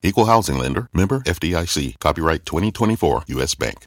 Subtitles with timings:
[0.00, 3.86] Equal housing lender, member FDIC, copyright 2024 US Bank.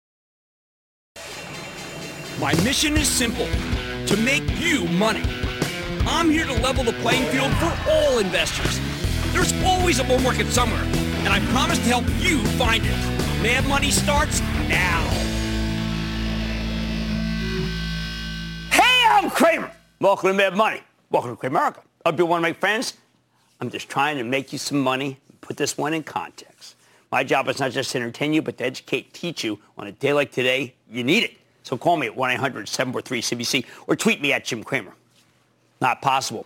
[2.41, 3.45] My mission is simple
[4.07, 5.21] to make you money.
[6.07, 8.79] I'm here to level the playing field for all investors.
[9.31, 12.97] There's always a bull market somewhere, and I promise to help you find it.
[13.43, 15.07] Mad Money starts now.
[18.71, 19.69] Hey, I'm Cramer.
[19.99, 20.81] Welcome to Mad Money.
[21.11, 21.81] Welcome to Cramerica.
[22.03, 22.95] Hope you want to make friends.
[23.59, 26.73] I'm just trying to make you some money, and put this one in context.
[27.11, 29.59] My job is not just to entertain you, but to educate, teach you.
[29.77, 31.37] On a day like today, you need it.
[31.63, 34.93] So call me at 1-800-743-CNBC or tweet me at Jim Cramer.
[35.79, 36.45] Not possible.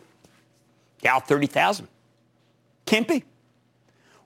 [1.01, 1.87] Dow 30,000.
[2.85, 3.23] Can't be.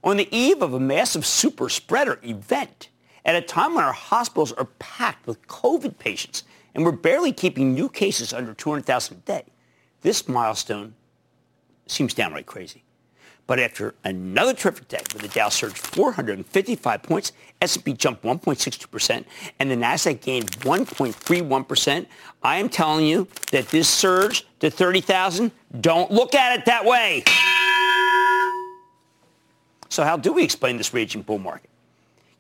[0.03, 2.89] On the eve of a massive super spreader event,
[3.25, 7.73] at a time when our hospitals are packed with COVID patients and we're barely keeping
[7.73, 9.43] new cases under 200,000 a day,
[10.01, 10.93] this milestone
[11.87, 12.83] seems downright crazy.
[13.49, 17.31] But after another terrific day where the Dow surged 455 points,
[17.63, 19.25] S&P jumped 1.62%,
[19.59, 22.05] and the Nasdaq gained 1.31%,
[22.43, 27.23] I am telling you that this surge to 30,000, don't look at it that way.
[29.89, 31.71] So how do we explain this raging bull market?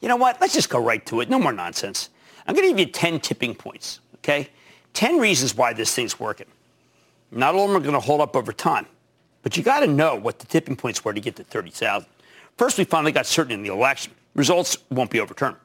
[0.01, 0.39] You know what?
[0.39, 1.29] Let's just go right to it.
[1.31, 2.11] No more nonsense.
[2.45, 4.49] I'm going to give you 10 tipping points, okay?
[4.93, 6.45] 10 reasons why this thing's working.
[7.31, 8.85] Not all of them are going to hold up over time.
[9.41, 12.07] But you got to know what the tipping points were to get to 30,000.
[12.57, 14.13] First, we finally got certain in the election.
[14.35, 15.55] Results won't be overturned.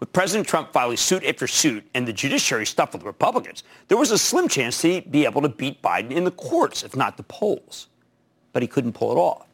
[0.00, 4.10] With President Trump filing suit after suit and the judiciary stuffed with Republicans, there was
[4.10, 7.22] a slim chance he'd be able to beat Biden in the courts, if not the
[7.22, 7.86] polls.
[8.52, 9.46] But he couldn't pull it off.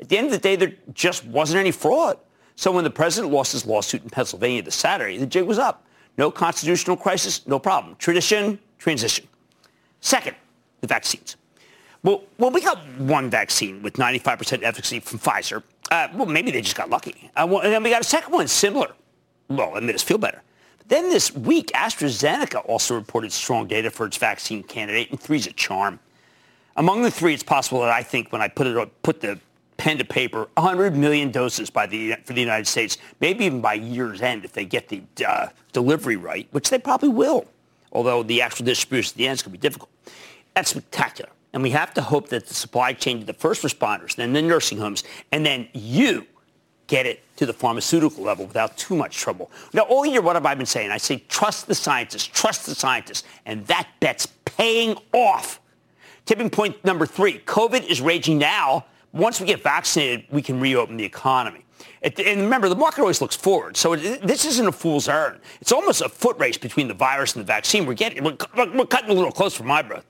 [0.00, 2.18] At the end of the day, there just wasn't any fraud.
[2.56, 5.86] So when the president lost his lawsuit in Pennsylvania this Saturday, the jig was up.
[6.18, 7.96] No constitutional crisis, no problem.
[7.96, 9.26] Tradition, transition.
[10.00, 10.36] Second,
[10.82, 11.36] the vaccines.
[12.02, 15.62] Well, well, we got one vaccine with 95% efficacy from Pfizer.
[15.90, 17.30] Uh, well, maybe they just got lucky.
[17.36, 18.92] Uh, well, and then we got a second one similar.
[19.48, 20.42] Well, it made us feel better.
[20.78, 25.46] But then this week, AstraZeneca also reported strong data for its vaccine candidate, and three's
[25.46, 25.98] a charm.
[26.76, 29.38] Among the three, it's possible that I think when I put it put the
[29.76, 33.74] pen to paper, 100 million doses by the for the United States, maybe even by
[33.74, 37.46] year's end if they get the uh, delivery right, which they probably will.
[37.92, 39.90] Although the actual distribution at the end is going to be difficult.
[40.54, 41.30] That's spectacular.
[41.52, 44.42] And we have to hope that the supply chain to the first responders, then the
[44.42, 45.02] nursing homes,
[45.32, 46.26] and then you
[46.86, 49.50] get it to the pharmaceutical level without too much trouble.
[49.72, 50.90] Now, all year, what have I been saying?
[50.90, 55.60] I say, trust the scientists, trust the scientists, and that bet's paying off.
[56.26, 58.86] Tipping point number three, COVID is raging now.
[59.12, 61.64] Once we get vaccinated, we can reopen the economy.
[62.02, 63.76] And remember, the market always looks forward.
[63.76, 65.40] So this isn't a fool's errand.
[65.60, 67.86] It's almost a foot race between the virus and the vaccine.
[67.86, 70.04] We're getting, we're, we're cutting a little close for my breath.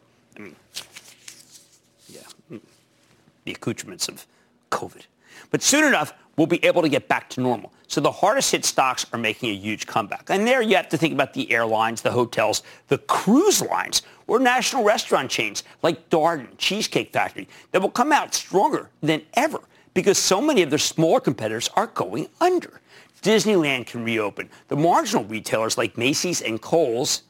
[3.50, 4.26] The accoutrements of
[4.70, 5.02] COVID.
[5.50, 7.72] But soon enough, we'll be able to get back to normal.
[7.88, 10.30] So the hardest hit stocks are making a huge comeback.
[10.30, 14.38] And there you have to think about the airlines, the hotels, the cruise lines, or
[14.38, 19.60] national restaurant chains like Darden, Cheesecake Factory that will come out stronger than ever
[19.92, 22.80] because so many of their smaller competitors are going under.
[23.22, 24.48] Disneyland can reopen.
[24.68, 27.22] The marginal retailers like Macy's and Kohl's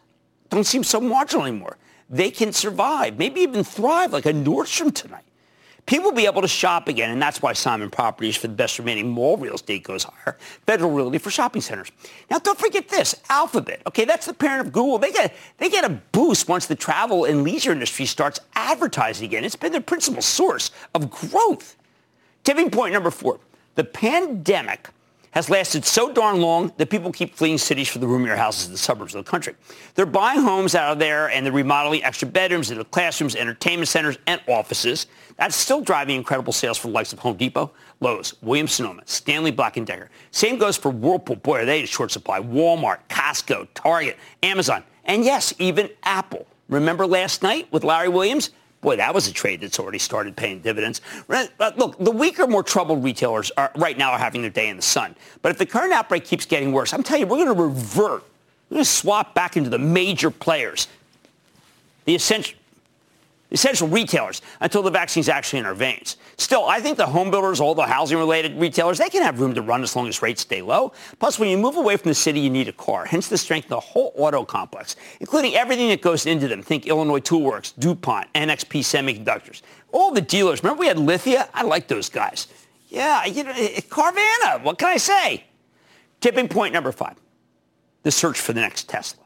[0.51, 1.79] don't seem so marginal anymore.
[2.11, 5.25] They can survive, maybe even thrive like a Nordstrom tonight
[5.91, 8.79] people will be able to shop again, and that's why Simon Properties for the best
[8.79, 10.39] remaining mall real estate goes higher.
[10.65, 11.91] Federal Realty for shopping centers.
[12.31, 13.83] Now, don't forget this, Alphabet.
[13.89, 14.99] Okay, that's the parent of Google.
[14.99, 19.45] They get they get a boost once the travel and leisure industry starts advertising again.
[19.45, 21.77] It's been their principal source of growth.
[22.45, 23.41] Tipping point number four:
[23.75, 24.91] the pandemic
[25.33, 28.73] has lasted so darn long that people keep fleeing cities for the roomier houses in
[28.73, 29.55] the suburbs of the country.
[29.95, 34.19] They're buying homes out of there and they're remodeling extra bedrooms into classrooms, entertainment centers,
[34.27, 35.07] and offices.
[35.37, 39.75] That's still driving incredible sales for the likes of Home Depot, Lowe's, Williams-Sonoma, Stanley Black
[39.75, 40.11] & Decker.
[40.33, 41.37] Same goes for Whirlpool.
[41.37, 42.41] Boy, are they in short supply.
[42.41, 46.47] Walmart, Costco, Target, Amazon, and yes, even Apple.
[46.69, 48.51] Remember last night with Larry Williams?
[48.81, 51.03] Boy, that was a trade that's already started paying dividends.
[51.29, 51.47] Uh,
[51.77, 54.83] look, the weaker, more troubled retailers are, right now are having their day in the
[54.83, 55.15] sun.
[55.43, 58.25] But if the current outbreak keeps getting worse, I'm telling you, we're going to revert.
[58.71, 60.89] We're going to swap back into the major players.
[62.07, 62.57] The essential,
[63.51, 66.17] essential retailers until the vaccine's actually in our veins.
[66.41, 69.61] Still, I think the home builders, all the housing-related retailers, they can have room to
[69.61, 70.95] run as long as rates stay low.
[71.19, 73.05] Plus, when you move away from the city, you need a car.
[73.05, 76.63] Hence the strength of the whole auto complex, including everything that goes into them.
[76.63, 79.61] Think Illinois Toolworks, DuPont, NXP Semiconductors.
[79.93, 80.63] All the dealers.
[80.63, 81.47] Remember we had Lithia?
[81.53, 82.49] I like those guys.
[82.89, 84.63] Yeah, you know, eh, Carvana.
[84.63, 85.45] What can I say?
[86.23, 87.17] Tipping point number five,
[88.03, 89.20] the search for the next Tesla.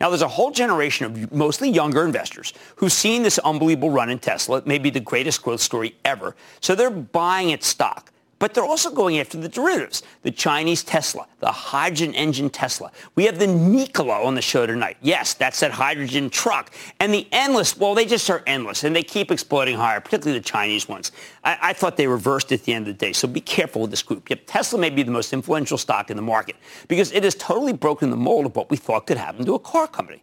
[0.00, 4.18] Now, there's a whole generation of mostly younger investors who've seen this unbelievable run in
[4.18, 6.36] Tesla, maybe the greatest growth story ever.
[6.60, 8.12] So they're buying its stock.
[8.38, 12.92] But they're also going after the derivatives, the Chinese Tesla, the hydrogen engine Tesla.
[13.16, 14.96] We have the Nikola on the show tonight.
[15.02, 16.72] Yes, that's that hydrogen truck.
[17.00, 20.44] And the endless, well, they just are endless, and they keep exploding higher, particularly the
[20.44, 21.10] Chinese ones.
[21.42, 23.90] I, I thought they reversed at the end of the day, so be careful with
[23.90, 24.30] this group.
[24.30, 26.54] Yep, Tesla may be the most influential stock in the market
[26.86, 29.58] because it has totally broken the mold of what we thought could happen to a
[29.58, 30.22] car company.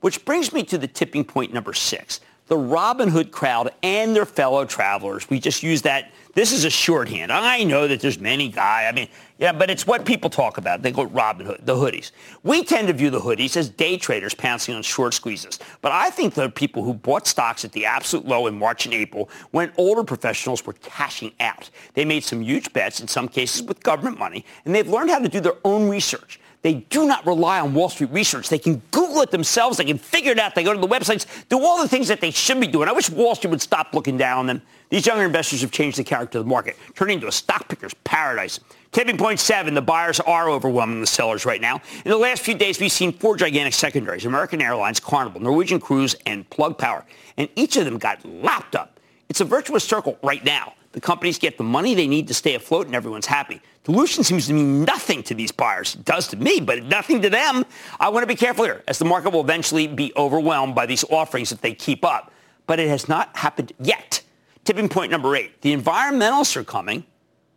[0.00, 4.64] Which brings me to the tipping point number six the Robinhood crowd and their fellow
[4.64, 5.28] travelers.
[5.30, 6.10] We just use that.
[6.34, 7.32] This is a shorthand.
[7.32, 8.86] I know that there's many guys.
[8.88, 9.08] I mean,
[9.38, 10.82] yeah, but it's what people talk about.
[10.82, 12.12] They go Robinhood, the hoodies.
[12.42, 15.58] We tend to view the hoodies as day traders pouncing on short squeezes.
[15.80, 18.94] But I think the people who bought stocks at the absolute low in March and
[18.94, 21.70] April when older professionals were cashing out.
[21.94, 25.18] They made some huge bets, in some cases with government money, and they've learned how
[25.18, 26.40] to do their own research.
[26.62, 28.48] They do not rely on Wall Street research.
[28.48, 29.78] They can Google it themselves.
[29.78, 30.54] They can figure it out.
[30.54, 32.88] They go to the websites, do all the things that they should be doing.
[32.88, 34.62] I wish Wall Street would stop looking down on them.
[34.90, 37.94] These younger investors have changed the character of the market, turning into a stock picker's
[38.04, 38.58] paradise.
[38.90, 41.80] Tipping point seven, the buyers are overwhelming the sellers right now.
[42.04, 46.16] In the last few days, we've seen four gigantic secondaries, American Airlines, Carnival, Norwegian Cruise,
[46.26, 47.04] and Plug Power.
[47.36, 48.98] And each of them got lapped up.
[49.28, 50.72] It's a virtuous circle right now.
[50.98, 53.60] The companies get the money they need to stay afloat and everyone's happy.
[53.84, 55.94] Dilution seems to mean nothing to these buyers.
[55.94, 57.64] It does to me, but nothing to them.
[58.00, 61.04] I want to be careful here, as the market will eventually be overwhelmed by these
[61.04, 62.32] offerings if they keep up.
[62.66, 64.22] But it has not happened yet.
[64.64, 65.62] Tipping point number eight.
[65.62, 67.04] The environmentalists are coming,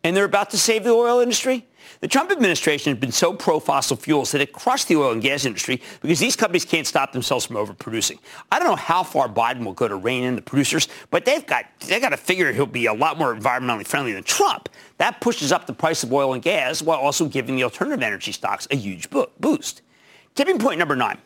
[0.03, 1.65] and they're about to save the oil industry.
[1.99, 5.45] The Trump administration has been so pro-fossil fuels that it crushed the oil and gas
[5.45, 8.17] industry because these companies can't stop themselves from overproducing.
[8.51, 11.45] I don't know how far Biden will go to rein in the producers, but they've
[11.45, 14.69] got they got to figure he'll be a lot more environmentally friendly than Trump.
[14.97, 18.31] That pushes up the price of oil and gas while also giving the alternative energy
[18.31, 19.09] stocks a huge
[19.39, 19.81] boost.
[20.33, 21.17] Tipping point number nine.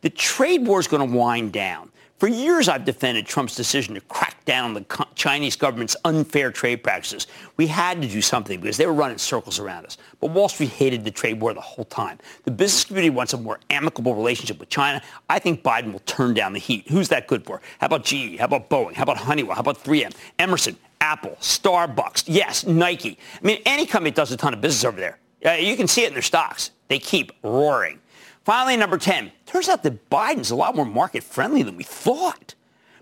[0.00, 1.92] The trade war is going to wind down.
[2.20, 6.82] For years, I've defended Trump's decision to crack down on the Chinese government's unfair trade
[6.84, 7.26] practices.
[7.56, 9.96] We had to do something because they were running circles around us.
[10.20, 12.18] But Wall Street hated the trade war the whole time.
[12.44, 15.00] The business community wants a more amicable relationship with China.
[15.30, 16.86] I think Biden will turn down the heat.
[16.90, 17.62] Who's that good for?
[17.78, 18.36] How about GE?
[18.36, 18.92] How about Boeing?
[18.92, 19.54] How about Honeywell?
[19.54, 20.14] How about 3M?
[20.38, 20.76] Emerson?
[21.00, 21.38] Apple?
[21.40, 22.24] Starbucks?
[22.26, 23.18] Yes, Nike.
[23.42, 25.18] I mean, any company that does a ton of business over there.
[25.42, 26.72] Uh, you can see it in their stocks.
[26.88, 27.98] They keep roaring.
[28.44, 29.32] Finally, number 10.
[29.46, 32.54] Turns out that Biden's a lot more market friendly than we thought.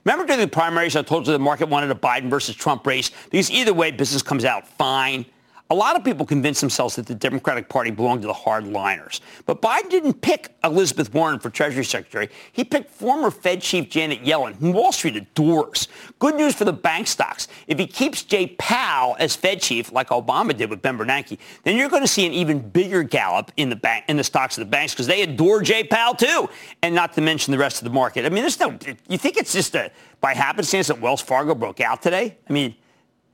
[0.05, 3.11] Remember during the primaries, I told you the market wanted a Biden versus Trump race
[3.31, 5.27] because either way, business comes out fine.
[5.71, 9.21] A lot of people convinced themselves that the Democratic Party belonged to the hardliners.
[9.45, 12.31] But Biden didn't pick Elizabeth Warren for Treasury Secretary.
[12.53, 15.89] He picked former Fed Chief Janet Yellen, whom Wall Street adores.
[16.21, 17.49] Good news for the bank stocks.
[17.67, 21.77] If he keeps Jay Powell as Fed Chief, like Obama did with Ben Bernanke, then
[21.77, 24.65] you're going to see an even bigger gallop in the bank in the stocks of
[24.65, 26.49] the banks because they adore Jay Powell too,
[26.83, 28.25] and not to mention the rest of the market.
[28.25, 28.79] I mean, there's no.
[29.07, 29.91] You think it's just a
[30.23, 32.39] by happenstance that Wells Fargo broke out today?
[32.49, 32.75] I mean.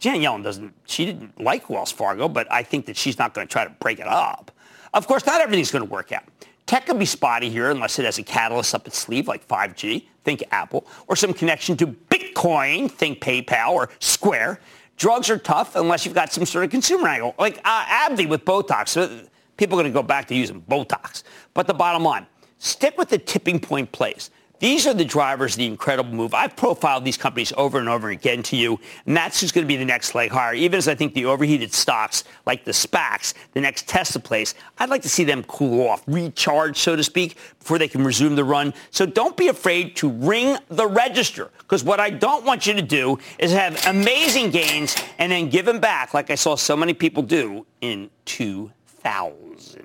[0.04, 3.46] Janet Yellen doesn't, she didn't like Wells Fargo, but I think that she's not going
[3.46, 4.50] to try to break it up.
[4.92, 6.24] Of course, not everything's going to work out.
[6.66, 10.04] Tech can be spotty here unless it has a catalyst up its sleeve like 5G,
[10.22, 14.60] think Apple, or some connection to Bitcoin, think PayPal or Square.
[14.98, 18.44] Drugs are tough unless you've got some sort of consumer angle, like uh, AbbVie with
[18.44, 19.26] Botox.
[19.56, 21.22] People are going to go back to using Botox.
[21.54, 22.26] But the bottom line,
[22.58, 24.30] stick with the tipping point plays.
[24.60, 26.32] These are the drivers of the incredible move.
[26.32, 29.68] I've profiled these companies over and over again to you, and that's who's going to
[29.68, 30.54] be the next leg higher.
[30.54, 34.90] Even as I think the overheated stocks, like the SPACs, the next Tesla place, I'd
[34.90, 38.44] like to see them cool off, recharge, so to speak, before they can resume the
[38.44, 38.72] run.
[38.90, 42.82] So don't be afraid to ring the register, because what I don't want you to
[42.82, 46.94] do is have amazing gains and then give them back, like I saw so many
[46.94, 49.84] people do in 2000.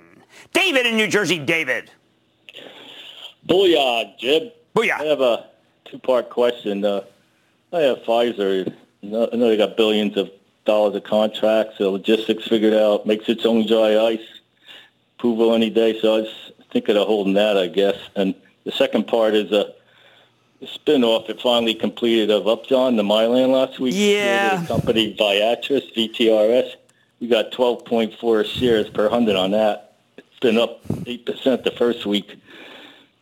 [0.53, 1.91] David in New Jersey, David.
[3.47, 4.51] Booyah, Jim.
[4.79, 5.01] Booyah.
[5.01, 5.45] I have a
[5.85, 6.85] two-part question.
[6.85, 7.03] Uh,
[7.73, 8.73] I have Pfizer.
[9.03, 10.31] I know they got billions of
[10.65, 11.77] dollars of contracts.
[11.77, 13.05] The logistics figured out.
[13.05, 14.39] Makes its own dry ice.
[15.17, 15.99] Approval any day.
[15.99, 17.97] So I was thinking of holding that, I guess.
[18.15, 19.71] And the second part is a uh,
[20.65, 23.93] spin-off it finally completed of Upjohn, the Mylan last week.
[23.95, 24.61] Yeah.
[24.61, 26.75] The company Viatris, VTRS.
[27.19, 29.95] We got 12.4 shares per 100 on that.
[30.17, 32.37] It's been up 8% the first week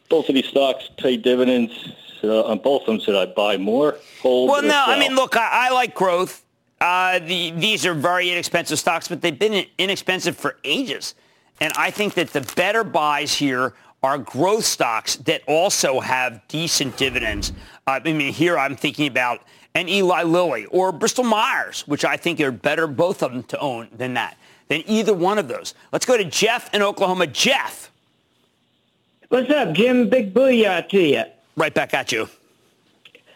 [0.09, 1.93] both of these stocks pay dividends.
[2.23, 3.97] Uh, on both of them, should I buy more?
[4.21, 4.49] Hold?
[4.49, 4.69] Well, no.
[4.69, 4.85] Sell?
[4.87, 6.43] I mean, look, I, I like growth.
[6.81, 11.13] Uh, the, these are very inexpensive stocks, but they've been inexpensive for ages.
[11.59, 13.73] And I think that the better buys here
[14.03, 17.51] are growth stocks that also have decent dividends.
[17.85, 19.41] Uh, I mean, here I'm thinking about
[19.73, 23.59] an Eli Lilly or Bristol Myers, which I think are better, both of them, to
[23.59, 24.37] own than that,
[24.67, 25.73] than either one of those.
[25.91, 27.27] Let's go to Jeff in Oklahoma.
[27.27, 27.91] Jeff.
[29.29, 30.07] What's up, Jim?
[30.07, 31.23] Big booyah to you.
[31.57, 32.29] Right back at you.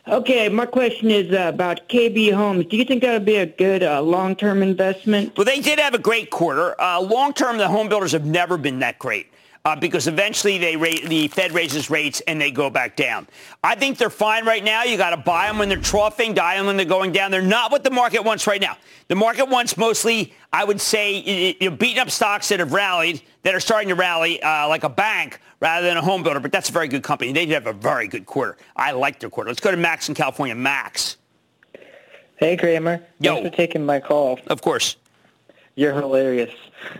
[0.07, 2.65] Okay, my question is uh, about KB Homes.
[2.67, 5.38] Do you think that would be a good uh, long-term investment?
[5.38, 6.79] Well, they did have a great quarter.
[6.81, 9.31] Uh, long-term, the home builders have never been that great
[9.63, 13.27] uh, because eventually they rate, the Fed raises rates and they go back down.
[13.63, 14.84] I think they're fine right now.
[14.84, 17.32] You got to buy them when they're troughing, buy them when they're going down.
[17.32, 18.77] They're not what the market wants right now.
[19.08, 23.22] The market wants mostly, I would say, you know, beating up stocks that have rallied,
[23.44, 26.39] that are starting to rally, uh, like a bank rather than a home builder.
[26.39, 27.32] But that's a very good company.
[27.32, 28.58] They did have a very good quarter.
[28.75, 29.50] I like their quarter.
[29.50, 30.56] Let's go to Max in California.
[30.56, 31.18] Max.
[32.38, 33.03] Hey, Cramer.
[33.20, 33.36] Yo.
[33.36, 34.39] Thanks for taking my call.
[34.48, 34.96] Of course.
[35.75, 36.51] You're hilarious.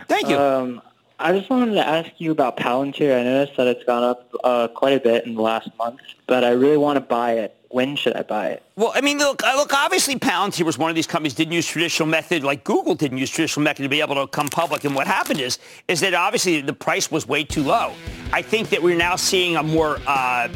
[0.06, 0.38] Thank you.
[0.38, 0.82] Um,
[1.22, 3.16] I just wanted to ask you about Palantir.
[3.16, 6.42] I noticed that it's gone up uh, quite a bit in the last month, but
[6.42, 7.56] I really want to buy it.
[7.68, 8.62] When should I buy it?
[8.76, 9.72] Well, I mean, look, uh, look.
[9.72, 13.30] Obviously, Palantir was one of these companies didn't use traditional method, like Google didn't use
[13.30, 14.84] traditional method to be able to come public.
[14.84, 17.94] And what happened is, is that obviously the price was way too low.
[18.32, 20.48] I think that we're now seeing a more uh,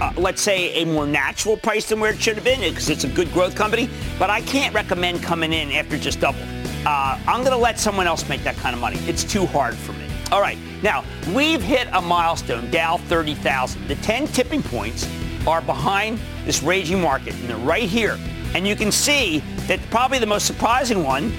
[0.00, 3.04] uh, let's say, a more natural price than where it should have been because it's
[3.04, 3.90] a good growth company.
[4.18, 6.40] But I can't recommend coming in after just double.
[6.86, 8.98] Uh, I'm going to let someone else make that kind of money.
[9.06, 10.03] It's too hard for me.
[10.32, 10.58] All right.
[10.82, 13.88] Now, we've hit a milestone, Dow 30,000.
[13.88, 15.08] The 10 tipping points
[15.46, 18.18] are behind this raging market, and they're right here.
[18.54, 21.32] And you can see that probably the most surprising one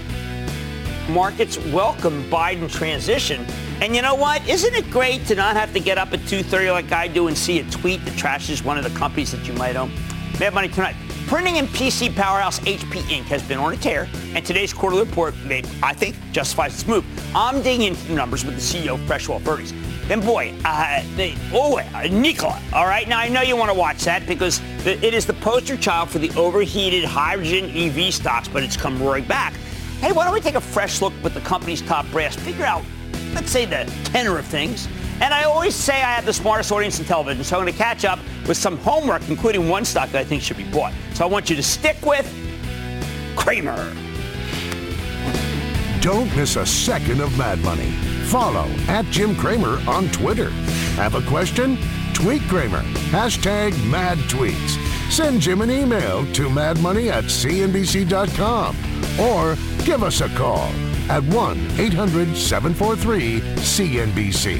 [1.09, 3.45] markets welcome Biden transition.
[3.81, 4.47] And you know what?
[4.47, 7.37] Isn't it great to not have to get up at 2.30 like I do and
[7.37, 9.91] see a tweet that trashes one of the companies that you might own?
[10.39, 10.95] Mad Money tonight.
[11.27, 13.23] Printing and PC powerhouse HP Inc.
[13.23, 17.03] has been on a tear, and today's quarterly report, made, I think, justifies its move.
[17.35, 19.73] I'm digging into the numbers with the CEO of Freshwell Birdies.
[20.07, 22.61] Then, boy, uh, they, oh, uh, Nikola.
[22.73, 25.75] All right, now I know you want to watch that because it is the poster
[25.75, 29.53] child for the overheated hydrogen EV stocks, but it's come roaring back.
[30.01, 32.83] Hey, why don't we take a fresh look with the company's top brass, figure out,
[33.33, 34.87] let's say, the tenor of things,
[35.21, 37.77] and I always say I have the smartest audience in television, so I'm going to
[37.77, 40.93] catch up with some homework, including one stock that I think should be bought.
[41.13, 42.25] So I want you to stick with
[43.35, 43.93] Cramer.
[46.01, 47.91] Don't miss a second of Mad Money.
[48.25, 50.49] Follow at Jim Cramer on Twitter.
[50.97, 51.77] Have a question?
[52.13, 52.81] Tweet Cramer.
[53.09, 54.77] Hashtag mad tweets.
[55.11, 58.75] Send Jim an email to madmoney at cnbc.com
[59.19, 59.55] or
[59.85, 60.69] give us a call
[61.09, 64.59] at 1 800 743 CNBC.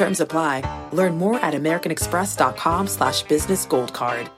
[0.00, 0.62] Terms apply.
[0.92, 4.30] Learn more at americanexpress.com slash business gold card.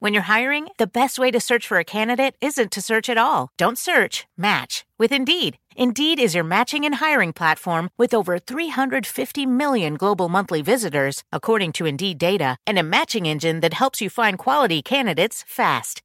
[0.00, 3.16] When you're hiring, the best way to search for a candidate isn't to search at
[3.16, 3.48] all.
[3.56, 5.56] Don't search, match with Indeed.
[5.76, 11.72] Indeed is your matching and hiring platform with over 350 million global monthly visitors, according
[11.72, 16.02] to Indeed data, and a matching engine that helps you find quality candidates fast.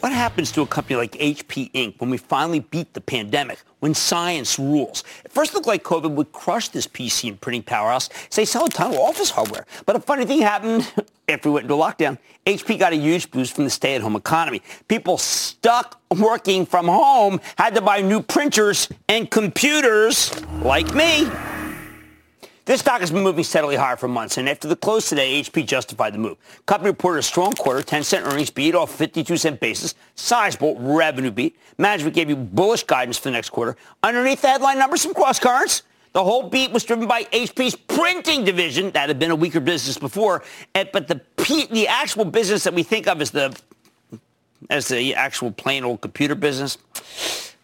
[0.00, 2.00] What happens to a company like HP Inc.
[2.00, 5.02] when we finally beat the pandemic, when science rules?
[5.24, 8.08] It first looked like COVID would crush this PC and printing powerhouse.
[8.30, 9.66] Say sell a ton of office hardware.
[9.86, 10.92] But a funny thing happened
[11.28, 12.18] after we went into lockdown.
[12.46, 14.62] HP got a huge boost from the stay-at-home economy.
[14.86, 21.28] People stuck working from home had to buy new printers and computers like me.
[22.68, 25.64] This stock has been moving steadily higher for months, and after the close today, HP
[25.64, 26.36] justified the move.
[26.66, 31.30] Company reported a strong quarter, 10 cent earnings beat off 52 cent basis, sizable revenue
[31.30, 31.58] beat.
[31.78, 33.74] Management gave you bullish guidance for the next quarter.
[34.02, 35.80] Underneath the headline numbers, some cross currents.
[36.12, 39.96] The whole beat was driven by HP's printing division that had been a weaker business
[39.96, 40.44] before,
[40.74, 41.22] eh, but the
[41.70, 43.58] the actual business that we think of as the
[44.68, 46.76] as the actual plain old computer business,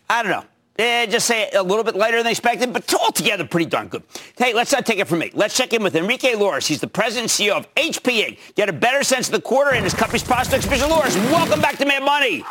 [0.08, 0.44] I don't know.
[0.76, 4.02] Eh, just say a little bit later than expected, but altogether pretty darn good.
[4.36, 5.30] Hey, let's not take it from me.
[5.32, 6.66] Let's check in with Enrique Lores.
[6.66, 8.38] He's the president and CEO of HPA.
[8.56, 10.66] Get a better sense of the quarter and his company's prospects.
[10.66, 10.88] Mr.
[10.88, 12.44] Lores, welcome back to Mad Money.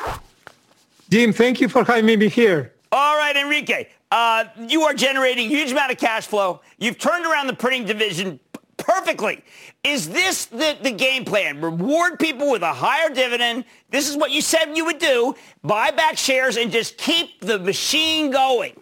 [1.09, 2.73] Jim, thank you for having me here.
[2.93, 3.87] All right, Enrique.
[4.09, 6.61] Uh, you are generating a huge amount of cash flow.
[6.77, 8.39] You've turned around the printing division
[8.83, 9.43] perfectly.
[9.83, 11.61] Is this the, the game plan?
[11.61, 13.65] Reward people with a higher dividend.
[13.89, 15.35] This is what you said you would do.
[15.63, 18.73] Buy back shares and just keep the machine going.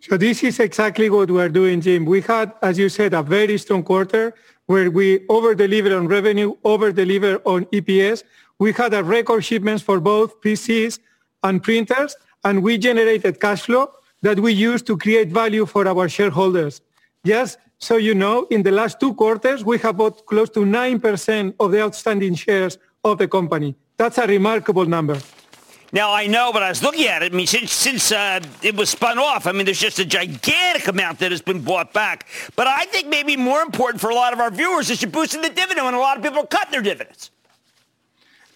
[0.00, 2.04] So this is exactly what we're doing, Jim.
[2.04, 4.34] We had, as you said, a very strong quarter
[4.66, 8.22] where we over-delivered on revenue, over-delivered on EPS.
[8.58, 10.98] We had a record shipments for both PCs
[11.42, 13.92] and printers, and we generated cash flow
[14.22, 16.80] that we used to create value for our shareholders.
[17.24, 21.54] Yes, so you know, in the last two quarters, we have bought close to 9%
[21.60, 23.76] of the outstanding shares of the company.
[23.96, 25.18] That's a remarkable number.
[25.90, 27.32] Now, I know, but I was looking at it.
[27.32, 30.86] I mean, since, since uh, it was spun off, I mean, there's just a gigantic
[30.86, 32.26] amount that has been bought back.
[32.56, 35.40] But I think maybe more important for a lot of our viewers is you're boosting
[35.40, 37.30] the dividend when a lot of people are cutting their dividends.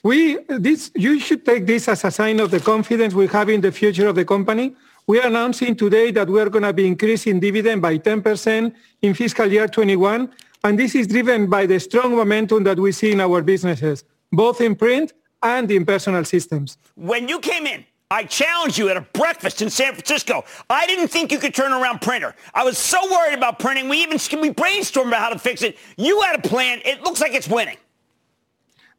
[0.03, 3.61] We, this, you should take this as a sign of the confidence we have in
[3.61, 4.75] the future of the company.
[5.09, 9.15] We are announcing today that we are going to be increasing dividend by 10% in
[9.15, 13.21] fiscal year 21, and this is driven by the strong momentum that we see in
[13.21, 15.13] our businesses, both in print
[15.43, 16.79] and in personal systems.
[16.95, 20.45] When you came in, I challenged you at a breakfast in San Francisco.
[20.71, 22.37] I didn't think you could turn around printer.
[22.55, 23.89] I was so worried about printing.
[23.89, 25.79] We even we brainstormed about how to fix it.
[25.97, 26.81] You had a plan.
[26.85, 27.79] It looks like it's winning.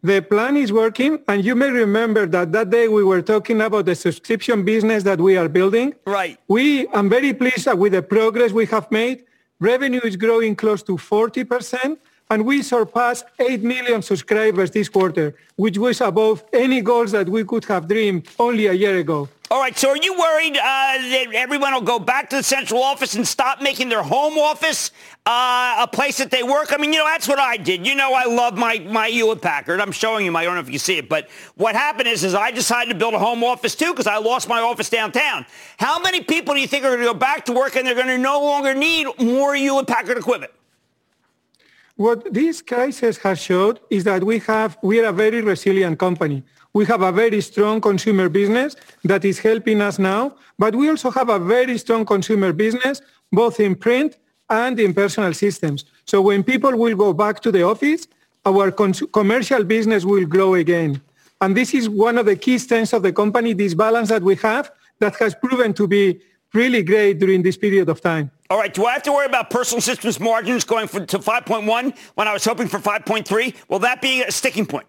[0.03, 3.85] The plan is working, and you may remember that that day we were talking about
[3.85, 5.93] the subscription business that we are building.
[6.05, 6.37] Right.
[6.49, 9.23] We, I'm very pleased with the progress we have made.
[9.61, 11.97] Revenue is growing close to 40%,
[12.33, 17.43] and we surpassed 8 million subscribers this quarter, which was above any goals that we
[17.43, 19.29] could have dreamed only a year ago.
[19.51, 22.81] All right, so are you worried uh, that everyone will go back to the central
[22.81, 24.89] office and stop making their home office
[25.27, 26.73] uh, a place that they work?
[26.73, 27.85] I mean, you know, that's what I did.
[27.85, 29.79] You know, I love my, my Hewlett Packard.
[29.79, 32.33] I'm showing you, I don't know if you see it, but what happened is, is
[32.33, 35.45] I decided to build a home office too because I lost my office downtown.
[35.77, 37.93] How many people do you think are going to go back to work and they're
[37.93, 40.51] going to no longer need more Hewlett Packard equipment?
[41.95, 46.43] What this crisis has showed is that we have, we are a very resilient company.
[46.73, 51.11] We have a very strong consumer business that is helping us now, but we also
[51.11, 52.99] have a very strong consumer business,
[53.31, 54.17] both in print
[54.49, 55.85] and in personal systems.
[56.05, 58.07] So when people will go back to the office,
[58.43, 60.99] our commercial business will grow again.
[61.41, 64.35] And this is one of the key strengths of the company, this balance that we
[64.37, 66.19] have that has proven to be
[66.55, 68.31] really great during this period of time.
[68.53, 71.97] All right, do I have to worry about personal systems margins going for, to 5.1
[72.13, 73.55] when I was hoping for 5.3?
[73.67, 74.85] Will that be a sticking point?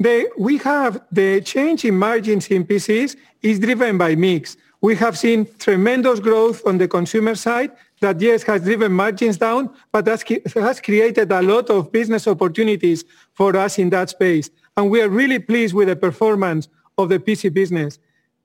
[0.00, 4.56] The, we have the change in margins in PCs is driven by mix.
[4.80, 7.70] We have seen tremendous growth on the consumer side,
[8.00, 13.04] that yes has driven margins down, but has, has created a lot of business opportunities
[13.34, 14.50] for us in that space.
[14.76, 16.66] And we are really pleased with the performance
[16.98, 18.00] of the PC business.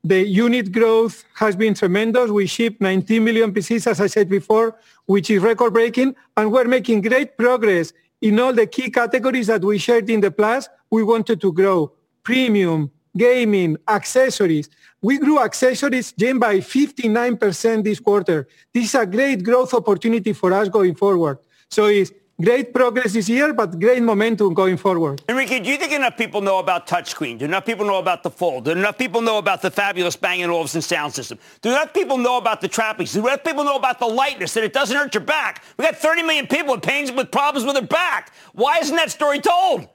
[0.05, 2.29] The unit growth has been tremendous.
[2.29, 7.01] We shipped 19 million PCs, as I said before, which is record-breaking, and we're making
[7.01, 7.91] great progress
[8.21, 10.69] in all the key categories that we shared in the past.
[10.91, 11.91] We wanted to grow
[12.21, 14.69] premium, gaming, accessories.
[15.01, 18.47] We grew accessories, Jim, by 59% this quarter.
[18.75, 21.39] This is a great growth opportunity for us going forward.
[21.71, 25.21] So it's great progress this year, but great momentum going forward.
[25.29, 27.37] Enrique, do you think enough people know about touchscreen?
[27.37, 28.65] Do enough people know about the Fold?
[28.65, 31.39] Do enough people know about the fabulous Bang & Olufsen sound system?
[31.61, 33.13] Do enough people know about the trappings?
[33.13, 35.63] Do enough people know about the lightness, that it doesn't hurt your back?
[35.77, 38.33] We got 30 million people with pains with problems with their back.
[38.53, 39.87] Why isn't that story told?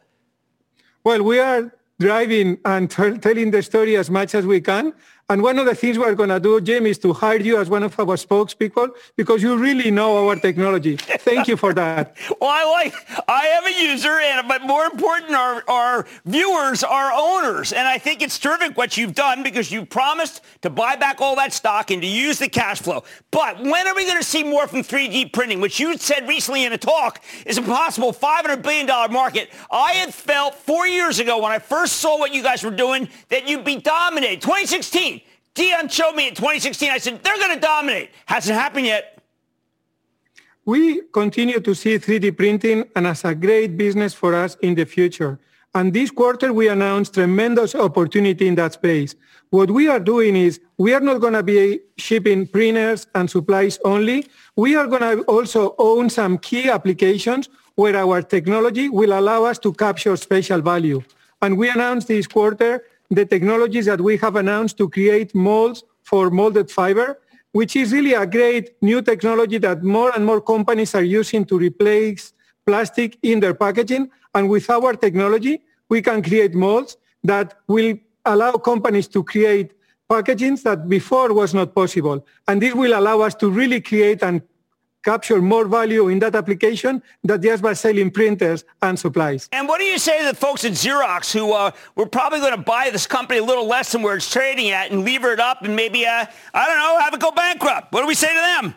[1.04, 4.94] Well, we are driving and t- telling the story as much as we can.
[5.30, 7.70] And one of the things we're going to do, Jim, is to hire you as
[7.70, 10.96] one of our spokespeople because you really know our technology.
[10.96, 12.16] Thank you for that.
[12.40, 12.94] well, I like,
[13.28, 17.72] I am a user, and but more important, our, our viewers are owners.
[17.72, 21.36] And I think it's terrific what you've done because you promised to buy back all
[21.36, 23.04] that stock and to use the cash flow.
[23.30, 26.64] But when are we going to see more from 3D printing, which you said recently
[26.64, 29.50] in a talk is a possible $500 billion market?
[29.70, 33.08] I had felt four years ago when I first saw what you guys were doing
[33.28, 34.42] that you'd be dominated.
[34.42, 35.19] 2016.
[35.54, 36.90] Dion showed me in 2016.
[36.90, 38.10] I said, they're going to dominate.
[38.26, 39.18] Hasn't happened yet.
[40.64, 44.84] We continue to see 3D printing and as a great business for us in the
[44.84, 45.40] future.
[45.74, 49.14] And this quarter, we announced tremendous opportunity in that space.
[49.50, 53.78] What we are doing is we are not going to be shipping printers and supplies
[53.84, 54.26] only.
[54.56, 59.58] We are going to also own some key applications where our technology will allow us
[59.60, 61.02] to capture special value.
[61.40, 66.30] And we announced this quarter the technologies that we have announced to create molds for
[66.30, 67.18] molded fiber,
[67.52, 71.58] which is really a great new technology that more and more companies are using to
[71.58, 72.32] replace
[72.66, 74.08] plastic in their packaging.
[74.34, 79.72] And with our technology, we can create molds that will allow companies to create
[80.08, 82.24] packagings that before was not possible.
[82.46, 84.42] And this will allow us to really create and
[85.02, 89.48] capture more value in that application than just by selling printers and supplies.
[89.52, 92.56] And what do you say to the folks at Xerox who uh, were probably going
[92.56, 95.40] to buy this company a little less than where it's trading at and lever it
[95.40, 97.92] up and maybe, uh, I don't know, have it go bankrupt?
[97.92, 98.74] What do we say to them?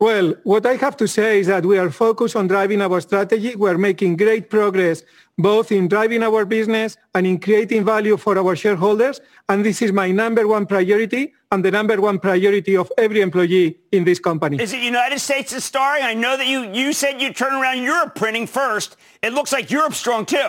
[0.00, 3.56] Well, what I have to say is that we are focused on driving our strategy.
[3.56, 5.02] We're making great progress
[5.38, 9.20] both in driving our business and in creating value for our shareholders.
[9.48, 13.78] And this is my number one priority and the number one priority of every employee
[13.90, 14.60] in this company.
[14.60, 16.04] Is it United States is starring?
[16.04, 18.96] I know that you, you said you turn around Europe printing first.
[19.22, 20.48] It looks like Europe's strong too.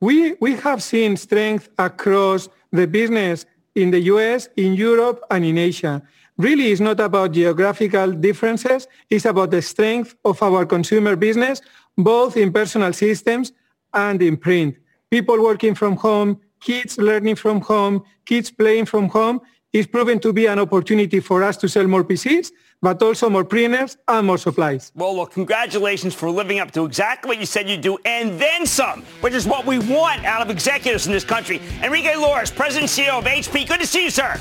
[0.00, 5.58] We, we have seen strength across the business in the US, in Europe, and in
[5.58, 6.02] Asia.
[6.38, 8.88] Really, it's not about geographical differences.
[9.08, 11.62] It's about the strength of our consumer business,
[11.96, 13.52] both in personal systems
[13.94, 14.76] and in print.
[15.10, 19.40] People working from home, kids learning from home, kids playing from home
[19.72, 22.50] is proven to be an opportunity for us to sell more PCs,
[22.82, 24.90] but also more printers and more supplies.
[24.96, 28.66] Well, look, congratulations for living up to exactly what you said you'd do and then
[28.66, 31.60] some, which is what we want out of executives in this country.
[31.84, 33.68] Enrique Lores, President and CEO of HP.
[33.68, 34.40] Good to see you, sir.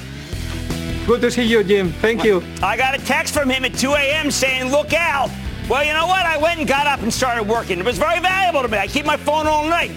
[1.06, 1.92] Good to see you, Jim.
[2.02, 2.42] Thank you.
[2.64, 4.32] I got a text from him at 2 a.m.
[4.32, 5.30] saying, look out.
[5.70, 6.26] Well, you know what?
[6.26, 7.78] I went and got up and started working.
[7.78, 8.80] It was very valuable to me.
[8.80, 9.92] I keep my phone all night.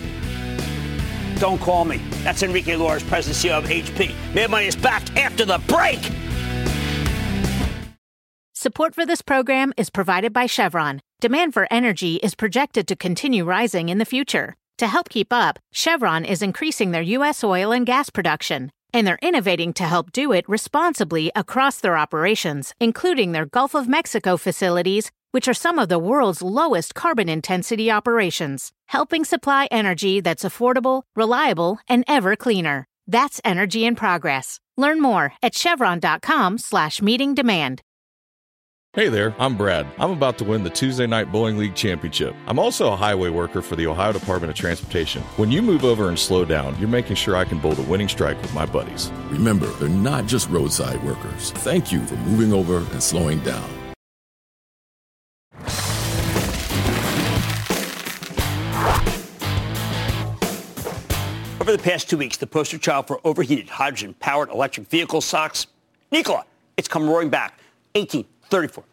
[1.39, 1.99] Don't call me.
[2.23, 4.13] That's Enrique Lores, President CEO of HP.
[4.35, 6.01] Mad Money is back after the break.
[8.55, 11.01] Support for this program is provided by Chevron.
[11.21, 14.55] Demand for energy is projected to continue rising in the future.
[14.79, 17.45] To help keep up, Chevron is increasing their U.S.
[17.45, 22.75] oil and gas production and they're innovating to help do it responsibly across their operations,
[22.81, 27.91] including their Gulf of Mexico facilities, which are some of the world's lowest carbon intensity
[27.91, 32.87] operations, helping supply energy that's affordable, reliable, and ever cleaner.
[33.07, 34.61] That's energy in progress.
[34.77, 37.83] Learn more at chevron.com slash meeting demand.
[38.95, 39.87] Hey there, I'm Brad.
[39.99, 42.35] I'm about to win the Tuesday Night Bowling League Championship.
[42.47, 45.21] I'm also a highway worker for the Ohio Department of Transportation.
[45.37, 48.09] When you move over and slow down, you're making sure I can bowl the winning
[48.09, 49.13] strike with my buddies.
[49.29, 51.51] Remember, they're not just roadside workers.
[51.51, 53.69] Thank you for moving over and slowing down.
[61.61, 65.67] Over the past two weeks, the poster child for overheated hydrogen-powered electric vehicle socks,
[66.11, 66.47] Nikola,
[66.79, 67.59] it's come roaring back.
[67.95, 68.85] 18 34.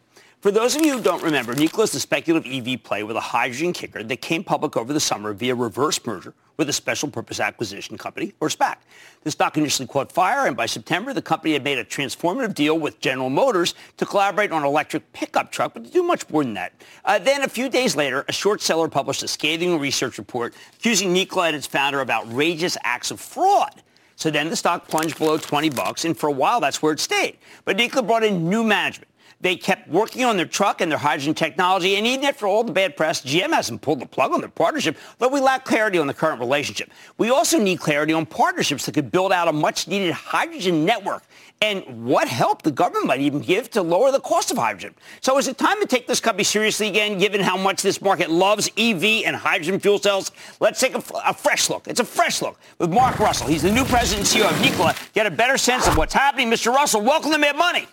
[0.45, 3.19] For those of you who don't remember, Nikola is a speculative EV play with a
[3.21, 7.39] hydrogen kicker that came public over the summer via reverse merger with a special purpose
[7.39, 8.75] acquisition company, or SPAC.
[9.23, 12.77] The stock initially caught fire, and by September, the company had made a transformative deal
[12.77, 16.43] with General Motors to collaborate on an electric pickup truck, but to do much more
[16.43, 16.73] than that.
[17.03, 21.11] Uh, then, a few days later, a short seller published a scathing research report accusing
[21.11, 23.81] Nikola and its founder of outrageous acts of fraud.
[24.15, 26.99] So then the stock plunged below 20 bucks, and for a while, that's where it
[26.99, 27.37] stayed.
[27.65, 29.09] But Nikola brought in new management.
[29.41, 32.71] They kept working on their truck and their hydrogen technology, and even after all the
[32.71, 36.07] bad press, GM hasn't pulled the plug on their partnership, though we lack clarity on
[36.07, 36.89] the current relationship.
[37.17, 41.23] We also need clarity on partnerships that could build out a much-needed hydrogen network
[41.61, 44.93] and what help the government might even give to lower the cost of hydrogen.
[45.21, 48.29] So is it time to take this company seriously again, given how much this market
[48.29, 50.31] loves EV and hydrogen fuel cells?
[50.59, 51.87] Let's take a, a fresh look.
[51.87, 53.47] It's a fresh look with Mark Russell.
[53.47, 54.95] He's the new president and CEO of Nikola.
[55.13, 56.49] Get a better sense of what's happening.
[56.49, 56.73] Mr.
[56.73, 57.87] Russell, welcome to Mad Money.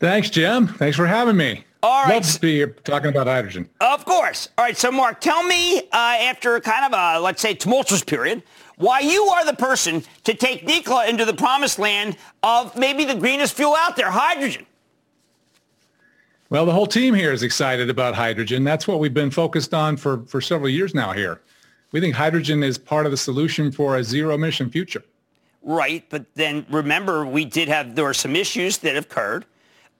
[0.00, 0.68] Thanks, Jim.
[0.68, 1.64] Thanks for having me.
[1.82, 2.14] All right.
[2.14, 3.68] Love to be here talking about hydrogen.
[3.80, 4.48] Of course.
[4.58, 4.76] All right.
[4.76, 8.42] So, Mark, tell me, uh, after kind of a, let's say, tumultuous period,
[8.76, 13.14] why you are the person to take Nikola into the promised land of maybe the
[13.14, 14.66] greenest fuel out there, hydrogen.
[16.50, 18.64] Well, the whole team here is excited about hydrogen.
[18.64, 21.40] That's what we've been focused on for, for several years now here.
[21.92, 25.02] We think hydrogen is part of the solution for a zero emission future.
[25.62, 26.04] Right.
[26.08, 29.44] But then remember, we did have, there were some issues that occurred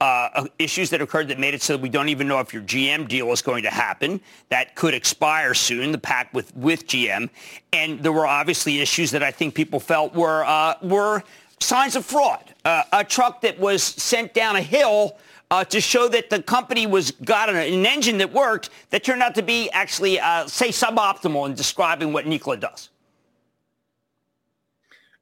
[0.01, 2.63] uh, issues that occurred that made it so that we don't even know if your
[2.63, 4.21] GM deal is going to happen.
[4.49, 7.29] That could expire soon, the pact with, with GM.
[7.73, 11.23] And there were obviously issues that I think people felt were, uh, were
[11.59, 12.43] signs of fraud.
[12.63, 15.17] Uh, a truck that was sent down a hill
[15.51, 19.23] uh, to show that the company was got an, an, engine that worked that turned
[19.23, 22.89] out to be actually, uh, say, suboptimal in describing what Nikola does.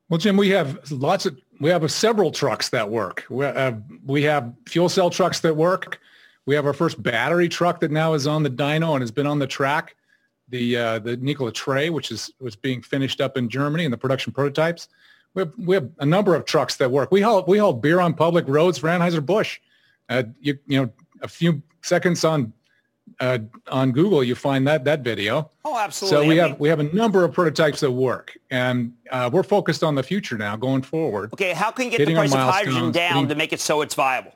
[0.10, 3.26] Well, Jim, we have lots of we have several trucks that work.
[3.30, 3.74] We, uh,
[4.06, 6.00] we have fuel cell trucks that work.
[6.46, 9.28] We have our first battery truck that now is on the dyno and has been
[9.28, 9.96] on the track.
[10.50, 13.98] The uh, the Nikola Tre, which is was being finished up in Germany in the
[13.98, 14.88] production prototypes.
[15.34, 17.12] We have, we have a number of trucks that work.
[17.12, 19.60] We haul we haul beer on public roads for Anheuser Busch.
[20.08, 20.90] Uh, you you know
[21.22, 22.54] a few seconds on
[23.20, 25.50] uh, on Google, you find that that video.
[25.66, 26.18] Oh, absolutely.
[26.18, 29.30] So we I have mean, we have a number of prototypes that work, and uh,
[29.32, 31.34] we're focused on the future now, going forward.
[31.34, 33.82] Okay, how can you get the price of hydrogen down getting, to make it so
[33.82, 34.34] it's viable?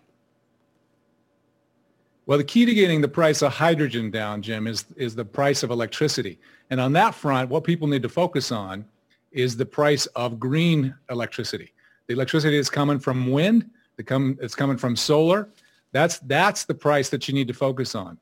[2.25, 5.63] Well, the key to getting the price of hydrogen down, Jim, is is the price
[5.63, 6.39] of electricity,
[6.69, 8.85] and on that front, what people need to focus on
[9.31, 11.71] is the price of green electricity.
[12.07, 13.69] The electricity is coming from wind.
[13.97, 15.49] The come it's coming from solar.
[15.91, 18.17] That's that's the price that you need to focus on.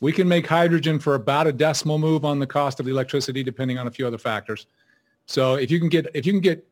[0.00, 3.42] We can make hydrogen for about a decimal move on the cost of the electricity,
[3.42, 4.66] depending on a few other factors.
[5.26, 6.66] So if you can get if you can get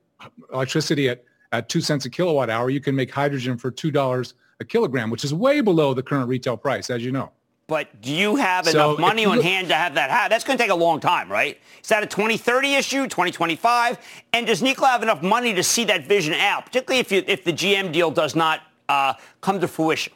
[0.52, 4.34] electricity at, at two cents a kilowatt hour, you can make hydrogen for two dollars
[4.60, 7.30] a kilogram, which is way below the current retail price, as you know.
[7.68, 10.30] But do you have so enough money on hand to have that happen?
[10.30, 11.60] That's going to take a long time, right?
[11.82, 13.98] Is that a 2030 issue, 2025?
[14.32, 17.44] And does Nikola have enough money to see that vision out, particularly if, you, if
[17.44, 19.12] the GM deal does not uh,
[19.42, 20.14] come to fruition?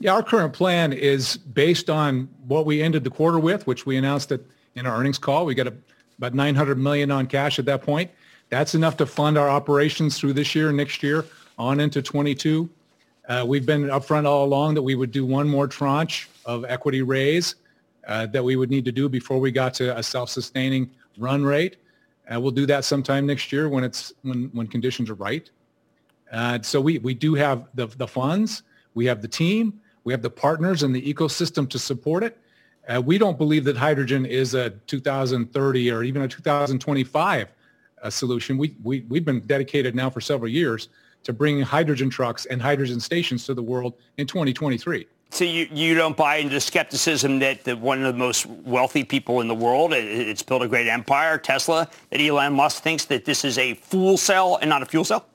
[0.00, 3.96] Yeah, our current plan is based on what we ended the quarter with, which we
[3.96, 5.44] announced it in our earnings call.
[5.44, 5.74] We got a,
[6.18, 8.10] about 900 million on cash at that point.
[8.48, 11.24] That's enough to fund our operations through this year, next year,
[11.58, 12.70] on into 22.
[13.28, 17.02] Uh, we've been upfront all along that we would do one more tranche of equity
[17.02, 17.56] raise
[18.06, 21.76] uh, that we would need to do before we got to a self-sustaining run rate.
[22.32, 25.50] Uh, we'll do that sometime next year when it's when when conditions are right.
[26.32, 28.62] Uh, so we we do have the the funds,
[28.94, 32.38] we have the team, we have the partners and the ecosystem to support it.
[32.88, 37.48] Uh, we don't believe that hydrogen is a 2030 or even a 2025
[38.00, 38.56] uh, solution.
[38.56, 40.88] We, we, we've been dedicated now for several years
[41.24, 45.06] to bringing hydrogen trucks and hydrogen stations to the world in 2023.
[45.28, 49.04] So you, you don't buy into the skepticism that, that one of the most wealthy
[49.04, 53.04] people in the world, it, it's built a great empire, Tesla, that Elon Musk thinks
[53.04, 55.26] that this is a fuel cell and not a fuel cell?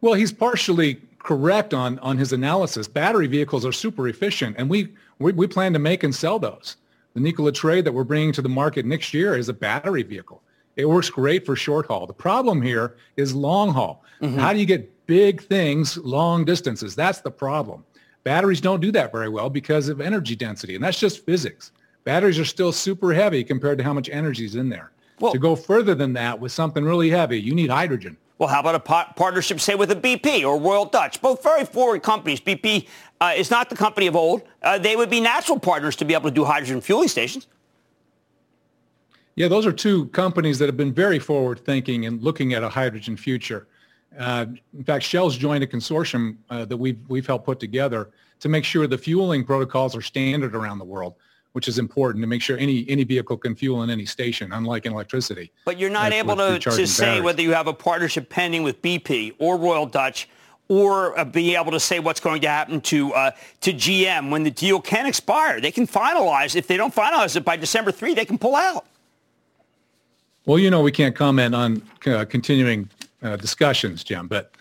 [0.00, 2.88] Well, he's partially correct on, on his analysis.
[2.88, 6.76] Battery vehicles are super efficient, and we, we, we plan to make and sell those.
[7.14, 10.42] The Nikola Tre that we're bringing to the market next year is a battery vehicle.
[10.76, 12.06] It works great for short haul.
[12.06, 14.04] The problem here is long haul.
[14.22, 14.38] Mm-hmm.
[14.38, 16.94] How do you get big things long distances?
[16.94, 17.84] That's the problem.
[18.22, 21.72] Batteries don't do that very well because of energy density, and that's just physics.
[22.04, 24.92] Batteries are still super heavy compared to how much energy is in there.
[25.18, 28.16] Well, to go further than that with something really heavy, you need hydrogen.
[28.40, 31.20] Well, how about a partnership, say, with a BP or Royal Dutch?
[31.20, 32.40] Both very forward companies.
[32.40, 32.88] BP
[33.20, 34.44] uh, is not the company of old.
[34.62, 37.48] Uh, they would be natural partners to be able to do hydrogen fueling stations.
[39.36, 42.68] Yeah, those are two companies that have been very forward thinking and looking at a
[42.70, 43.66] hydrogen future.
[44.18, 48.48] Uh, in fact, Shell's joined a consortium uh, that we've, we've helped put together to
[48.48, 51.16] make sure the fueling protocols are standard around the world,
[51.52, 54.86] which is important to make sure any, any vehicle can fuel in any station, unlike
[54.86, 55.50] in electricity.
[55.64, 57.22] But you're not able to, to say batteries.
[57.24, 60.28] whether you have a partnership pending with BP or Royal Dutch
[60.68, 64.44] or uh, be able to say what's going to happen to uh, to GM when
[64.44, 65.60] the deal can expire.
[65.60, 66.54] They can finalize.
[66.54, 68.86] If they don't finalize it by December 3, they can pull out.
[70.46, 72.88] Well, you know, we can't comment on uh, continuing
[73.22, 74.52] uh, discussions, Jim, but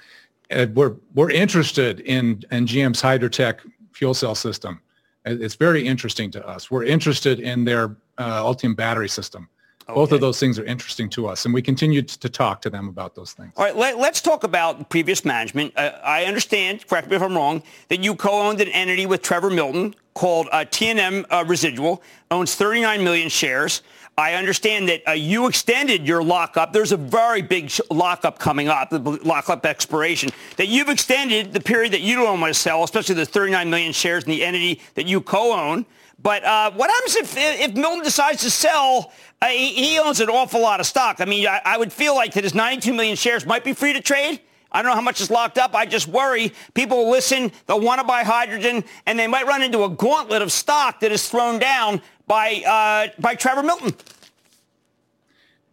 [0.51, 3.59] uh, we're we're interested in in GM's Hydrotec
[3.93, 4.81] fuel cell system.
[5.25, 6.71] It- It's very interesting to us.
[6.71, 9.49] We're interested in their uh, Ultium battery system.
[9.87, 12.87] Both of those things are interesting to us, and we continue to talk to them
[12.89, 13.53] about those things.
[13.57, 15.73] All right, let, us talk about previous management.
[15.75, 19.49] Uh, I understand, correct me if I'm wrong, that you co-owned an entity with Trevor
[19.49, 23.81] Milton called uh, T&M uh, Residual, owns 39 million shares.
[24.19, 26.73] I understand that uh, you extended your lockup.
[26.73, 31.61] There's a very big sh- lockup coming up, the lockup expiration, that you've extended the
[31.61, 34.81] period that you don't want to sell, especially the 39 million shares in the entity
[34.95, 35.85] that you co-own.
[36.21, 39.13] But uh, what happens if, if Milton decides to sell?
[39.41, 41.21] Uh, he, he owns an awful lot of stock.
[41.21, 43.93] I mean, I, I would feel like that his 92 million shares might be free
[43.93, 44.41] to trade.
[44.71, 45.73] I don't know how much is locked up.
[45.73, 49.63] I just worry people will listen, they'll want to buy hydrogen, and they might run
[49.63, 53.93] into a gauntlet of stock that is thrown down by, uh, by Trevor Milton.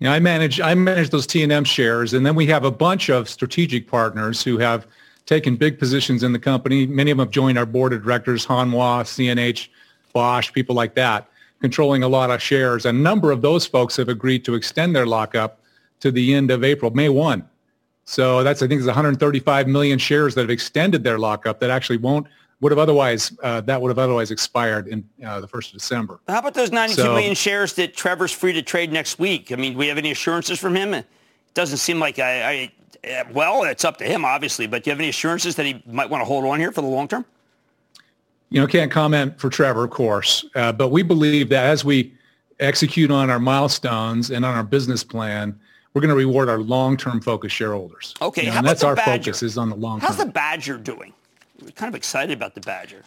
[0.01, 2.71] Yeah, I manage I manage those T and M shares, and then we have a
[2.71, 4.87] bunch of strategic partners who have
[5.25, 6.87] taken big positions in the company.
[6.87, 9.69] Many of them have joined our board of directors, Hanwha, CNH,
[10.13, 11.29] Bosch, people like that,
[11.61, 12.85] controlling a lot of shares.
[12.85, 15.61] A number of those folks have agreed to extend their lockup
[16.01, 17.47] to the end of April, May 1.
[18.05, 21.97] So that's, I think, it's 135 million shares that have extended their lockup that actually
[21.97, 22.27] won't,
[22.61, 26.21] would have otherwise, uh, that would have otherwise expired in uh, the 1st of December.
[26.29, 29.53] How about those ninety-two So- million shares that Trevor's free to trade next week?
[29.53, 30.95] I mean, do we have any assurances from him?
[30.95, 31.07] It
[31.55, 32.71] doesn't seem like I,
[33.05, 35.67] I uh, well, it's up to him, obviously, but do you have any assurances that
[35.67, 37.25] he might want to hold on here for the long term?
[38.49, 42.15] you know, can't comment for Trevor, of course, uh, but we believe that as we
[42.61, 45.59] execute on our milestones and on our business plan,
[45.93, 48.15] we're going to reward our long-term focused shareholders.
[48.23, 49.33] Okay, You know, how and about that's the our Badger?
[49.33, 51.13] focus is on the long How's the Badger doing?
[51.63, 53.03] We're kind of excited about the Badger.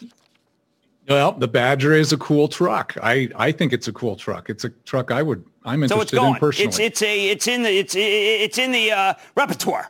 [1.08, 2.96] Well, the Badger is a cool truck.
[3.02, 4.50] I, I think it's a cool truck.
[4.50, 6.40] It's a truck I would I'm So it's interested in going.
[6.40, 6.68] personally.
[6.68, 9.90] It's it's a it's in the it's it's in the uh, repertoire.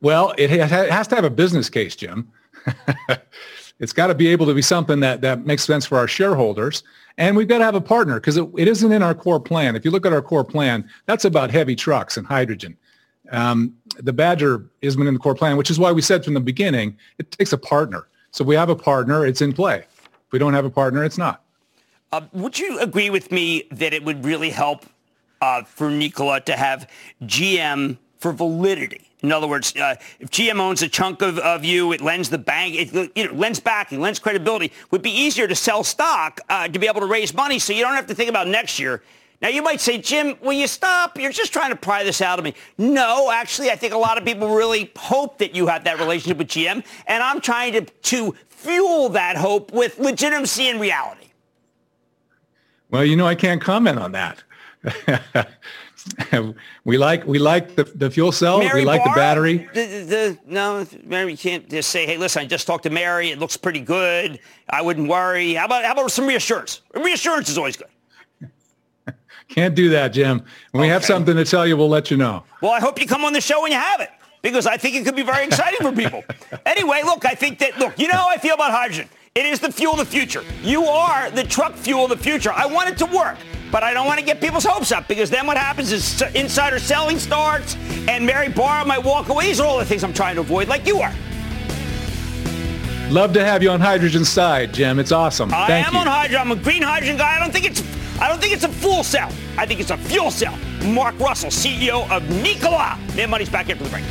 [0.00, 2.30] Well, it it has to have a business case, Jim.
[3.78, 6.82] it's got to be able to be something that, that makes sense for our shareholders.
[7.18, 9.76] And we've got to have a partner because it, it isn't in our core plan.
[9.76, 12.76] If you look at our core plan, that's about heavy trucks and hydrogen.
[13.32, 16.40] Um, the Badger isn't in the core plan, which is why we said from the
[16.40, 18.06] beginning, it takes a partner.
[18.30, 19.86] So we have a partner, it's in play.
[20.04, 21.42] If we don't have a partner, it's not.
[22.12, 24.84] Uh, would you agree with me that it would really help
[25.40, 26.88] uh, for Nikola to have
[27.22, 29.08] GM for validity?
[29.22, 32.38] In other words, uh, if GM owns a chunk of, of you, it lends the
[32.38, 34.72] bank, it you know, lends backing, lends credibility.
[34.90, 37.82] Would be easier to sell stock uh, to be able to raise money, so you
[37.82, 39.02] don't have to think about next year.
[39.42, 41.18] Now you might say, Jim, will you stop?
[41.18, 42.54] You're just trying to pry this out of me.
[42.78, 46.38] No, actually, I think a lot of people really hope that you have that relationship
[46.38, 51.26] with GM, and I'm trying to to fuel that hope with legitimacy and reality.
[52.90, 54.44] Well, you know, I can't comment on that.
[56.84, 58.58] we like we like the, the fuel cell.
[58.58, 59.14] Mary we like Barra?
[59.14, 59.68] the battery.
[59.74, 62.90] The, the, the- no, Mary, you can't just say, hey, listen, I just talked to
[62.90, 63.30] Mary.
[63.30, 64.38] It looks pretty good.
[64.70, 65.54] I wouldn't worry.
[65.54, 66.82] How about, how about some reassurance?
[66.94, 67.88] Reassurance is always good.
[69.48, 70.42] Can't do that, Jim.
[70.70, 72.44] When we have something to tell you, we'll let you know.
[72.60, 74.10] Well, I hope you come on the show when you have it
[74.42, 76.24] because I think it could be very exciting for people.
[76.66, 79.08] Anyway, look, I think that, look, you know how I feel about hydrogen.
[79.34, 80.44] It is the fuel of the future.
[80.62, 82.52] You are the truck fuel of the future.
[82.52, 83.36] I want it to work,
[83.70, 86.78] but I don't want to get people's hopes up because then what happens is insider
[86.78, 87.76] selling starts
[88.08, 89.46] and Mary Barra might walk away.
[89.46, 91.12] These are all the things I'm trying to avoid, like you are.
[93.12, 94.98] Love to have you on Hydrogen side, Jim.
[94.98, 95.52] It's awesome.
[95.52, 96.00] I Thank am you.
[96.00, 96.40] on hydrogen.
[96.40, 97.36] I'm a green hydrogen guy.
[97.36, 97.82] I don't think it's
[98.18, 99.30] I don't think it's a fuel cell.
[99.58, 100.56] I think it's a fuel cell.
[100.82, 102.98] Mark Russell, CEO of Nikola.
[103.14, 104.02] Mad Money's back after the break.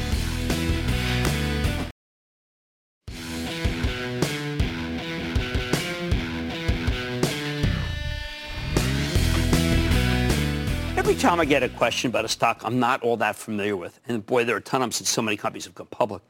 [10.95, 13.99] Every time I get a question about a stock I'm not all that familiar with,
[14.07, 16.21] and boy, there are a ton of them since so many companies have gone public,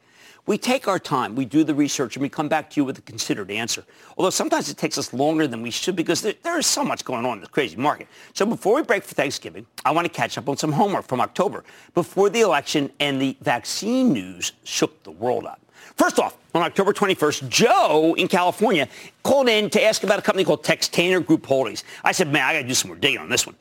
[0.46, 2.98] we take our time, we do the research, and we come back to you with
[2.98, 3.84] a considered answer.
[4.18, 7.04] Although sometimes it takes us longer than we should because there, there is so much
[7.04, 8.08] going on in this crazy market.
[8.34, 11.20] So before we break for Thanksgiving, I want to catch up on some homework from
[11.20, 11.62] October
[11.94, 15.60] before the election and the vaccine news shook the world up.
[15.96, 18.88] First off, on October 21st, Joe in California
[19.22, 21.84] called in to ask about a company called Textainer Group Holdings.
[22.02, 23.54] I said, man, I got to do some more digging on this one.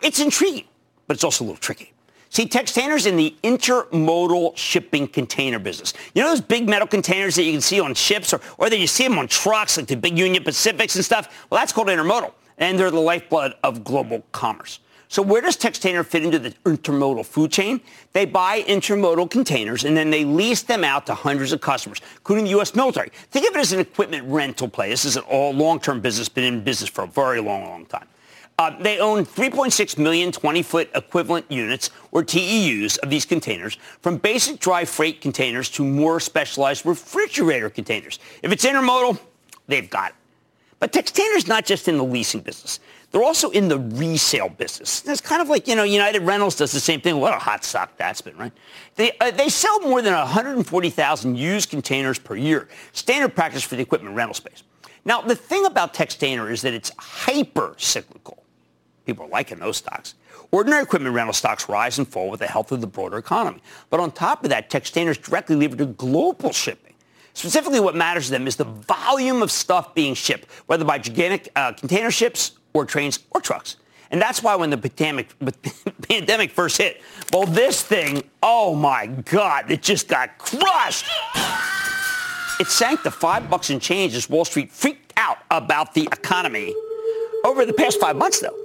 [0.00, 0.64] It's intriguing,
[1.06, 1.92] but it's also a little tricky.
[2.32, 5.92] See, Textainer's in the intermodal shipping container business.
[6.14, 8.78] You know those big metal containers that you can see on ships or, or that
[8.78, 11.46] you see them on trucks like the big Union Pacifics and stuff?
[11.50, 14.80] Well, that's called intermodal, and they're the lifeblood of global commerce.
[15.08, 17.82] So where does Textainer fit into the intermodal food chain?
[18.14, 22.44] They buy intermodal containers and then they lease them out to hundreds of customers, including
[22.44, 22.74] the U.S.
[22.74, 23.10] military.
[23.30, 24.88] Think of it as an equipment rental play.
[24.88, 28.06] This is an all long-term business, been in business for a very long, long time.
[28.58, 34.60] Uh, they own 3.6 million 20-foot equivalent units, or TEUs, of these containers, from basic
[34.60, 38.18] dry freight containers to more specialized refrigerator containers.
[38.42, 39.18] If it's intermodal,
[39.66, 40.16] they've got it.
[40.78, 42.80] But Textainer's not just in the leasing business.
[43.12, 45.06] They're also in the resale business.
[45.06, 47.20] It's kind of like, you know, United Rentals does the same thing.
[47.20, 48.52] What a hot stock that's been, right?
[48.96, 53.82] They, uh, they sell more than 140,000 used containers per year, standard practice for the
[53.82, 54.64] equipment rental space.
[55.04, 58.41] Now, the thing about Textainer is that it's hyper cyclical.
[59.04, 60.14] People are liking those stocks.
[60.50, 63.62] Ordinary equipment rental stocks rise and fall with the health of the broader economy.
[63.90, 66.92] But on top of that, Textainer's directly levered to global shipping.
[67.34, 71.48] Specifically, what matters to them is the volume of stuff being shipped, whether by gigantic
[71.56, 73.76] uh, container ships or trains or trucks.
[74.10, 75.34] And that's why when the pandemic,
[76.08, 77.00] pandemic first hit,
[77.32, 81.06] well, this thing, oh my God, it just got crushed.
[82.60, 86.74] It sank to five bucks and change as Wall Street freaked out about the economy.
[87.44, 88.56] Over the past five months, though,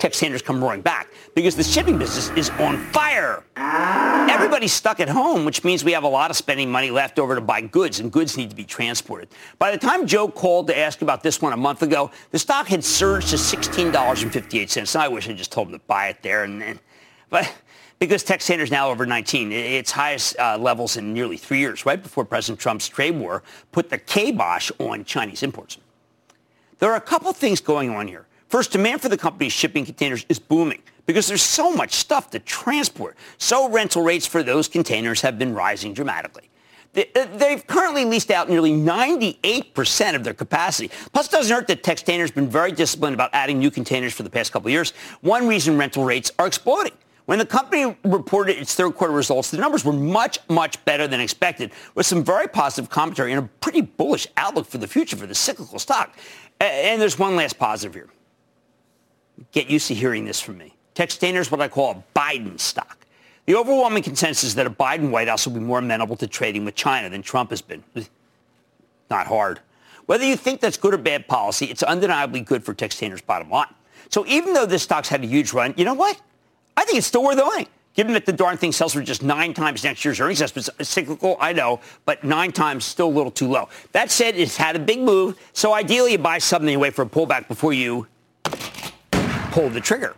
[0.00, 3.44] Textainers come roaring back because the shipping business is on fire.
[3.56, 7.34] Everybody's stuck at home, which means we have a lot of spending money left over
[7.34, 9.28] to buy goods, and goods need to be transported.
[9.58, 12.66] By the time Joe called to ask about this one a month ago, the stock
[12.66, 14.94] had surged to $16.58.
[14.94, 16.80] Now I wish I just told him to buy it there and then.
[17.28, 17.52] But
[17.98, 22.02] because Textainer is now over 19, its highest uh, levels in nearly three years, right
[22.02, 25.76] before President Trump's trade war put the kibosh on Chinese imports.
[26.78, 28.26] There are a couple things going on here.
[28.50, 32.40] First, demand for the company's shipping containers is booming because there's so much stuff to
[32.40, 33.16] transport.
[33.38, 36.50] So rental rates for those containers have been rising dramatically.
[36.96, 40.90] Uh, they've currently leased out nearly 98% of their capacity.
[41.12, 44.24] Plus, it doesn't hurt that Textainer has been very disciplined about adding new containers for
[44.24, 44.94] the past couple years.
[45.20, 46.94] One reason rental rates are exploding.
[47.26, 51.20] When the company reported its third quarter results, the numbers were much, much better than
[51.20, 55.28] expected, with some very positive commentary and a pretty bullish outlook for the future for
[55.28, 56.16] the cyclical stock.
[56.60, 58.10] And there's one last positive here.
[59.52, 60.74] Get used to hearing this from me.
[60.94, 63.06] Textainer is what I call a Biden stock.
[63.46, 66.64] The overwhelming consensus is that a Biden White House will be more amenable to trading
[66.64, 67.82] with China than Trump has been.
[69.10, 69.60] Not hard.
[70.06, 73.72] Whether you think that's good or bad policy, it's undeniably good for Textainer's bottom line.
[74.08, 76.20] So even though this stock's had a huge run, you know what?
[76.76, 77.66] I think it's still worth owning.
[77.94, 81.36] Given that the darn thing sells for just nine times next year's earnings, that's cyclical,
[81.40, 83.68] I know, but nine times still a little too low.
[83.92, 87.06] That said, it's had a big move, so ideally you buy something wait for a
[87.06, 88.06] pullback before you
[89.50, 90.14] pull the trigger.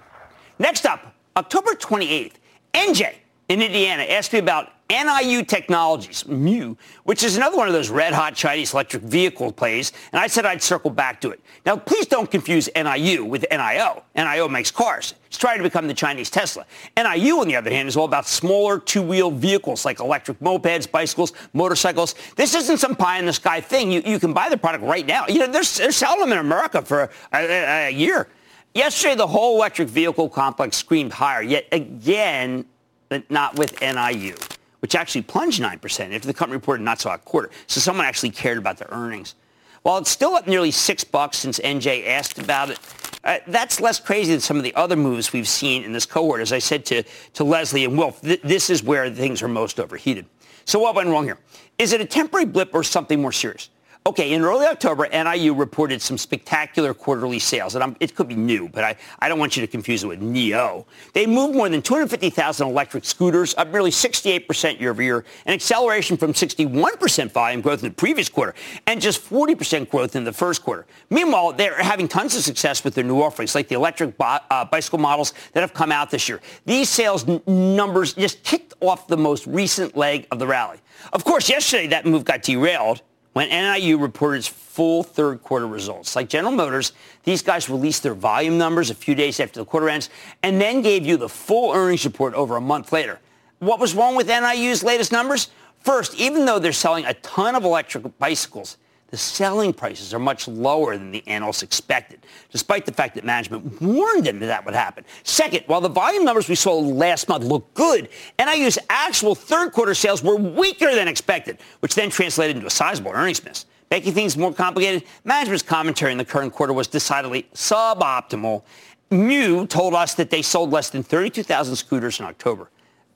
[0.58, 2.34] Next up, October 28th,
[2.74, 3.14] NJ
[3.48, 8.12] in Indiana asked me about NIU Technologies, MU, which is another one of those red
[8.12, 11.40] hot Chinese electric vehicle plays, and I said I'd circle back to it.
[11.64, 14.02] Now, please don't confuse NIU with NIO.
[14.14, 15.14] NIO makes cars.
[15.26, 16.66] It's trying to become the Chinese Tesla.
[16.94, 21.32] NIU, on the other hand, is all about smaller two-wheel vehicles like electric mopeds, bicycles,
[21.54, 22.14] motorcycles.
[22.36, 23.90] This isn't some pie-in-the-sky thing.
[23.90, 25.26] You, you can buy the product right now.
[25.26, 28.28] You know, they're, they're selling them in America for a, a, a year.
[28.74, 32.64] Yesterday, the whole electric vehicle complex screamed higher, yet again,
[33.10, 34.34] but not with NIU,
[34.80, 37.50] which actually plunged 9% after the company reported not so hot quarter.
[37.66, 39.34] So someone actually cared about their earnings.
[39.82, 42.78] While it's still up nearly six bucks since NJ asked about it,
[43.24, 46.40] uh, that's less crazy than some of the other moves we've seen in this cohort.
[46.40, 47.02] As I said to,
[47.34, 50.26] to Leslie and Wolf, th- this is where things are most overheated.
[50.64, 51.38] So what went wrong here?
[51.78, 53.68] Is it a temporary blip or something more serious?
[54.04, 58.34] Okay, in early October, NIU reported some spectacular quarterly sales, and I'm, it could be
[58.34, 60.86] new, but I, I don't want you to confuse it with NIO.
[61.12, 66.16] They moved more than 250,000 electric scooters, up nearly 68% year over year, an acceleration
[66.16, 68.54] from 61% volume growth in the previous quarter,
[68.88, 70.84] and just 40% growth in the first quarter.
[71.08, 74.64] Meanwhile, they're having tons of success with their new offerings, like the electric bo- uh,
[74.64, 76.40] bicycle models that have come out this year.
[76.66, 80.78] These sales n- numbers just kicked off the most recent leg of the rally.
[81.12, 83.00] Of course, yesterday that move got derailed
[83.32, 86.14] when NIU reported its full third quarter results.
[86.14, 86.92] Like General Motors,
[87.24, 90.10] these guys released their volume numbers a few days after the quarter ends
[90.42, 93.20] and then gave you the full earnings report over a month later.
[93.58, 95.50] What was wrong with NIU's latest numbers?
[95.80, 98.76] First, even though they're selling a ton of electric bicycles,
[99.12, 103.80] the selling prices are much lower than the analysts expected, despite the fact that management
[103.82, 105.04] warned them that that would happen.
[105.22, 108.08] Second, while the volume numbers we saw last month look good,
[108.38, 113.12] NIU's actual third quarter sales were weaker than expected, which then translated into a sizable
[113.12, 113.66] earnings miss.
[113.90, 118.62] Making things more complicated, management's commentary in the current quarter was decidedly suboptimal
[119.10, 122.70] NIU told us that they sold less than 32,000 scooters in October.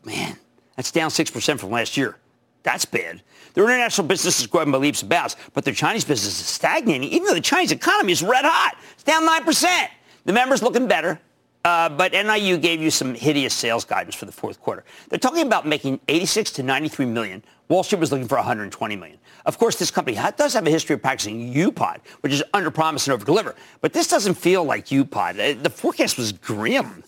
[0.05, 0.37] Man,
[0.77, 2.19] that's down 6% from last year.
[2.67, 3.23] That's bad.
[3.55, 7.09] Their international business is growing by leaps and bounds, but their Chinese business is stagnating,
[7.11, 8.77] even though the Chinese economy is red hot.
[8.95, 9.87] It's down 9%.
[10.25, 11.21] The members looking better.
[11.65, 14.85] Uh, but NIU gave you some hideous sales guidance for the fourth quarter.
[15.09, 17.45] They're talking about making 86 to 93 million.
[17.69, 19.19] Wall Street was looking for 120 million.
[19.45, 23.07] Of course, this company does have a history of practicing UPOD, which is under promise
[23.07, 23.55] and over deliver.
[23.81, 25.59] But this doesn't feel like UPOD.
[25.59, 27.05] Uh, the forecast was grim.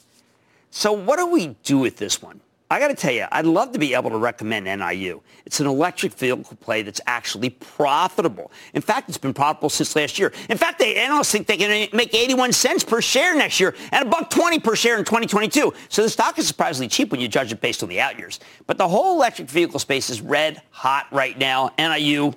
[0.71, 2.41] So what do we do with this one?
[2.71, 5.23] I got to tell you, I'd love to be able to recommend NIU.
[5.47, 8.53] It's an electric vehicle play that's actually profitable.
[8.75, 10.35] In fact, it's been profitable since last year.
[10.51, 14.07] In fact, they analysts think they can make 81 cents per share next year and
[14.07, 15.73] a buck 20 per share in 2022.
[15.89, 18.39] So the stock is surprisingly cheap when you judge it based on the out years.
[18.67, 21.71] But the whole electric vehicle space is red hot right now.
[21.79, 22.33] NIU,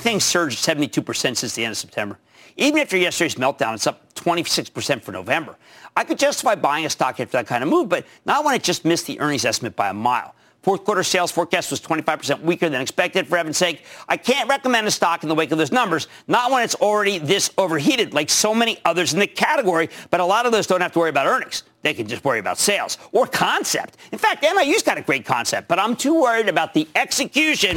[0.00, 2.18] things surged 72% since the end of September.
[2.56, 5.56] Even after yesterday's meltdown, it's up 26% for November.
[5.96, 8.62] I could justify buying a stock after that kind of move, but not when it
[8.62, 10.34] just missed the earnings estimate by a mile.
[10.62, 13.84] Fourth quarter sales forecast was 25% weaker than expected, for heaven's sake.
[14.08, 17.18] I can't recommend a stock in the wake of those numbers, not when it's already
[17.18, 20.80] this overheated, like so many others in the category, but a lot of those don't
[20.80, 21.62] have to worry about earnings.
[21.82, 23.96] They can just worry about sales or concept.
[24.10, 27.76] In fact, NIU's got a great concept, but I'm too worried about the execution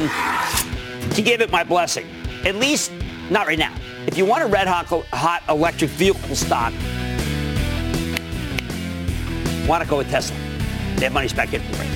[1.12, 2.08] to give it my blessing.
[2.44, 2.90] At least
[3.30, 3.76] not right now.
[4.10, 6.72] If you want a red hot, hot electric vehicle stock,
[9.68, 10.36] want to go with Tesla.
[10.96, 11.88] They have money's back in for it.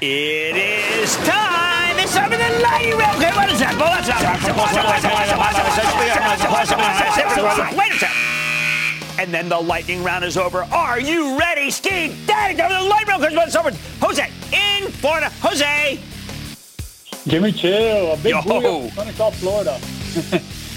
[0.00, 1.98] It is time.
[1.98, 3.18] It's for the lightning round.
[3.18, 3.76] Okay, what is that?
[7.76, 8.39] Wait a second.
[9.20, 10.62] And then the lightning round is over.
[10.72, 12.18] Are you ready, Steve?
[12.26, 13.70] Daddy, the lightning round is over.
[14.00, 15.30] Jose in Florida.
[15.42, 16.00] Jose.
[17.26, 19.78] Jimmy Chill, a big booyah from South Florida.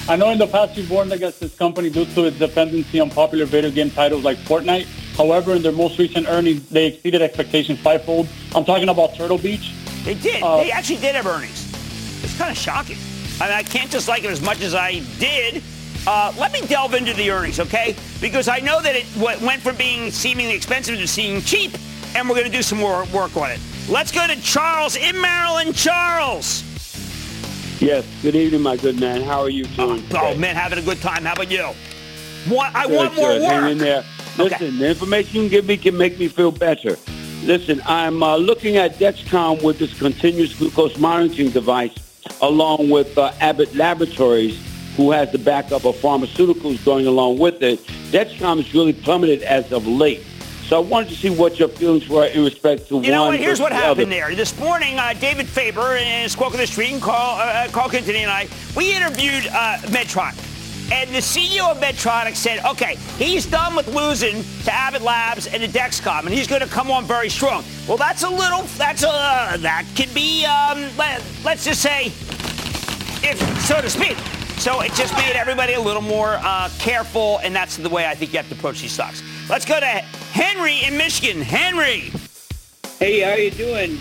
[0.11, 3.09] I know in the past you've warned against this company due to its dependency on
[3.11, 4.87] popular video game titles like Fortnite.
[5.15, 8.27] However, in their most recent earnings, they exceeded expectations fivefold.
[8.53, 9.73] I'm talking about Turtle Beach.
[10.03, 10.43] They did.
[10.43, 11.71] Uh, they actually did have earnings.
[12.21, 12.97] It's kind of shocking.
[13.39, 15.63] I mean, I can't just like it as much as I did.
[16.05, 17.95] Uh, let me delve into the earnings, okay?
[18.19, 21.71] Because I know that it went from being seemingly expensive to seeming cheap,
[22.15, 23.59] and we're going to do some more work on it.
[23.89, 25.75] Let's go to Charles in Maryland.
[25.75, 26.63] Charles.
[27.81, 28.05] Yes.
[28.21, 29.21] Good evening, my good man.
[29.21, 30.03] How are you doing?
[30.11, 31.23] Oh, oh man, having a good time.
[31.23, 31.69] How about you?
[32.47, 33.41] What, I good, want more good.
[33.41, 33.51] work.
[33.51, 34.03] Hang in there.
[34.37, 34.69] Listen, okay.
[34.69, 36.97] the information you give me can make me feel better.
[37.43, 41.93] Listen, I'm uh, looking at Dexcom with this continuous glucose monitoring device,
[42.41, 44.57] along with uh, Abbott Laboratories,
[44.95, 47.79] who has the backup of pharmaceuticals going along with it.
[48.11, 50.23] Dexcom has really plummeted as of late.
[50.67, 53.03] So I wanted to see what your feelings were in respect to you one.
[53.03, 53.39] You know what?
[53.39, 54.05] Here's what happened other.
[54.09, 54.35] there.
[54.35, 58.23] This morning, uh, David Faber and Squawk on the Street and Carl, uh, Carl Quintanilla
[58.23, 60.51] and I, we interviewed uh, Medtronic.
[60.91, 65.63] And the CEO of Medtronic said, okay, he's done with losing to Abbott Labs and
[65.63, 67.63] to Dexcom, and he's going to come on very strong.
[67.87, 72.07] Well, that's a little, that's a, uh, that could be, um, let, let's just say,
[73.25, 74.17] if so to speak.
[74.57, 78.15] So it just made everybody a little more uh, careful, and that's the way I
[78.15, 79.21] think you have to approach these stocks.
[79.49, 81.41] Let's go to Henry in Michigan.
[81.41, 82.11] Henry.
[82.99, 83.97] Hey, how you doing?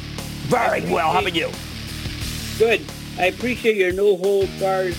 [0.47, 1.13] Very well.
[1.13, 1.51] How about you?
[2.59, 2.85] Good.
[3.19, 4.97] I appreciate your no hold bars,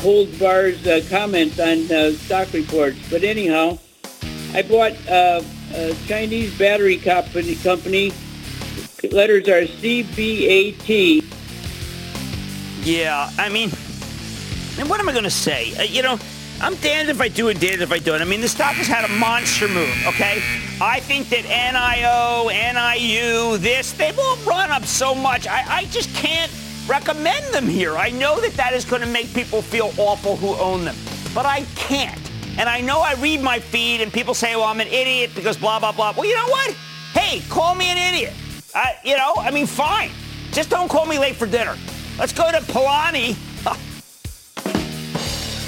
[0.00, 2.98] hold bars uh, comments on uh, stock reports.
[3.10, 3.78] But anyhow,
[4.54, 5.42] I bought uh,
[5.74, 7.56] a Chinese battery company.
[7.56, 8.12] Company
[9.10, 11.24] letters are CBAT.
[12.84, 13.70] Yeah, I mean,
[14.78, 15.74] and what am I going to say?
[15.76, 16.18] Uh, you know,
[16.60, 18.22] I'm damned if I do and damned if I don't.
[18.22, 20.40] I mean, the stock has had a monster move, okay?
[20.80, 25.46] I think that NIO, NIU, this, they've all run up so much.
[25.46, 26.52] I, I just can't
[26.86, 27.96] recommend them here.
[27.96, 30.96] I know that that is going to make people feel awful who own them,
[31.34, 32.20] but I can't.
[32.58, 35.56] And I know I read my feed and people say, well, I'm an idiot because
[35.56, 36.14] blah, blah, blah.
[36.16, 36.76] Well, you know what?
[37.12, 38.34] Hey, call me an idiot.
[38.74, 40.10] Uh, you know, I mean, fine.
[40.52, 41.76] Just don't call me late for dinner.
[42.18, 43.36] Let's go to Polani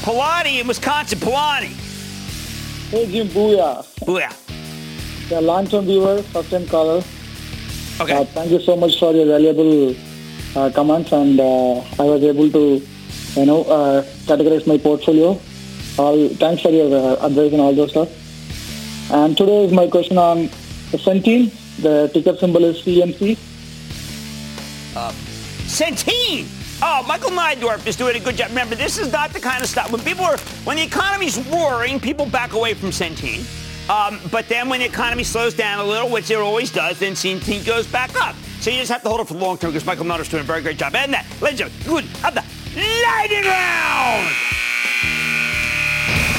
[0.04, 1.18] Palani in Wisconsin.
[1.18, 1.72] Palani.
[2.90, 3.26] Hey, Jim.
[3.28, 3.82] Booyah.
[4.04, 4.32] Booyah.
[5.30, 7.02] The long-term viewer, first-time caller.
[8.00, 8.12] Okay.
[8.12, 9.96] Uh, thank you so much for your valuable
[10.56, 12.86] uh, comments, and uh, I was able to,
[13.40, 15.40] you know, uh, categorize my portfolio.
[15.96, 18.10] All thanks for your uh, advice and all those stuff.
[19.10, 20.48] And today is my question on
[21.06, 21.50] Centene.
[21.80, 23.38] The ticker symbol is CNC.
[24.94, 25.12] Uh,
[25.64, 26.63] Centene.
[26.86, 28.50] Oh, Michael Neidorff is doing a good job.
[28.50, 31.98] Remember, this is not the kind of stuff when people are when the economy's roaring,
[31.98, 33.40] people back away from Centene.
[33.88, 37.12] Um, but then when the economy slows down a little, which it always does, then
[37.14, 38.36] Centene goes back up.
[38.60, 40.42] So you just have to hold it for the long term because Michael Melner's doing
[40.42, 40.94] a very great job.
[40.94, 42.44] And that, ladies and gentlemen, good have the
[42.76, 44.28] lightning round.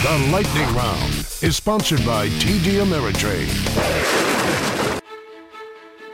[0.04, 4.75] The lightning round is sponsored by TD Ameritrade.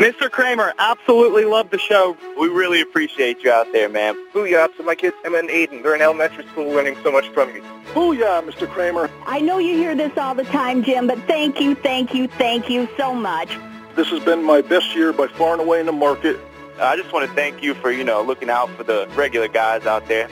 [0.01, 0.31] Mr.
[0.31, 2.17] Cramer, absolutely love the show.
[2.39, 4.15] We really appreciate you out there, man.
[4.33, 5.83] Booyah to my kids, Emma and Aiden.
[5.83, 7.61] They're in elementary school learning so much from you.
[7.93, 8.67] Booyah, Mr.
[8.67, 9.11] Cramer.
[9.27, 12.67] I know you hear this all the time, Jim, but thank you, thank you, thank
[12.67, 13.55] you so much.
[13.95, 16.39] This has been my best year by far and away in the market.
[16.79, 19.85] I just want to thank you for, you know, looking out for the regular guys
[19.85, 20.27] out there.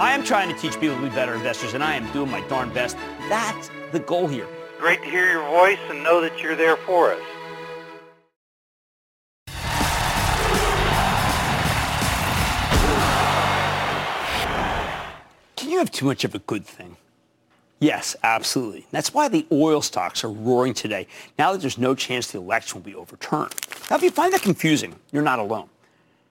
[0.00, 2.40] I am trying to teach people to be better investors, and I am doing my
[2.48, 2.96] darn best.
[3.28, 4.48] That's the goal here.
[4.78, 7.20] Great to hear your voice and know that you're there for us.
[15.76, 16.96] You have too much of a good thing?
[17.80, 18.86] Yes, absolutely.
[18.90, 21.06] That's why the oil stocks are roaring today,
[21.38, 23.54] now that there's no chance the election will be overturned.
[23.90, 25.68] Now, if you find that confusing, you're not alone.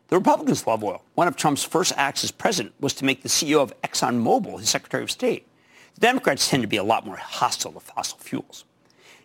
[0.07, 1.03] The Republicans love oil.
[1.13, 4.69] One of Trump's first acts as president was to make the CEO of ExxonMobil his
[4.69, 5.47] Secretary of State.
[5.93, 8.65] The Democrats tend to be a lot more hostile to fossil fuels.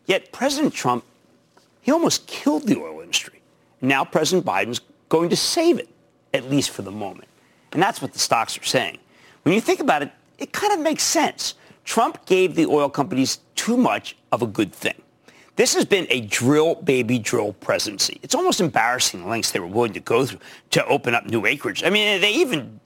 [0.05, 1.05] Yet President Trump,
[1.81, 3.41] he almost killed the oil industry.
[3.81, 5.89] Now President Biden's going to save it,
[6.35, 7.29] at least for the moment.
[7.73, 8.99] And that's what the stocks are saying.
[9.43, 11.55] When you think about it, it kind of makes sense.
[11.85, 14.95] Trump gave the oil companies too much of a good thing.
[15.57, 18.19] This has been a drill, baby, drill presidency.
[18.23, 20.39] It's almost embarrassing the lengths they were willing to go through
[20.71, 21.85] to open up new acreage.
[21.85, 22.81] I mean, they even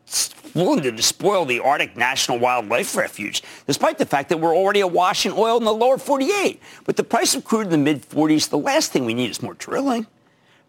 [0.54, 5.26] willing to spoil the Arctic National Wildlife Refuge, despite the fact that we're already awash
[5.26, 6.60] in oil in the lower 48.
[6.86, 9.54] With the price of crude in the mid-40s, the last thing we need is more
[9.54, 10.06] drilling.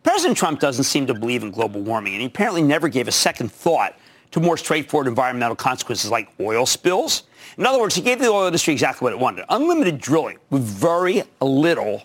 [0.03, 3.11] President Trump doesn't seem to believe in global warming, and he apparently never gave a
[3.11, 3.95] second thought
[4.31, 7.23] to more straightforward environmental consequences like oil spills.
[7.57, 9.45] In other words, he gave the oil industry exactly what it wanted.
[9.49, 12.03] Unlimited drilling with very little,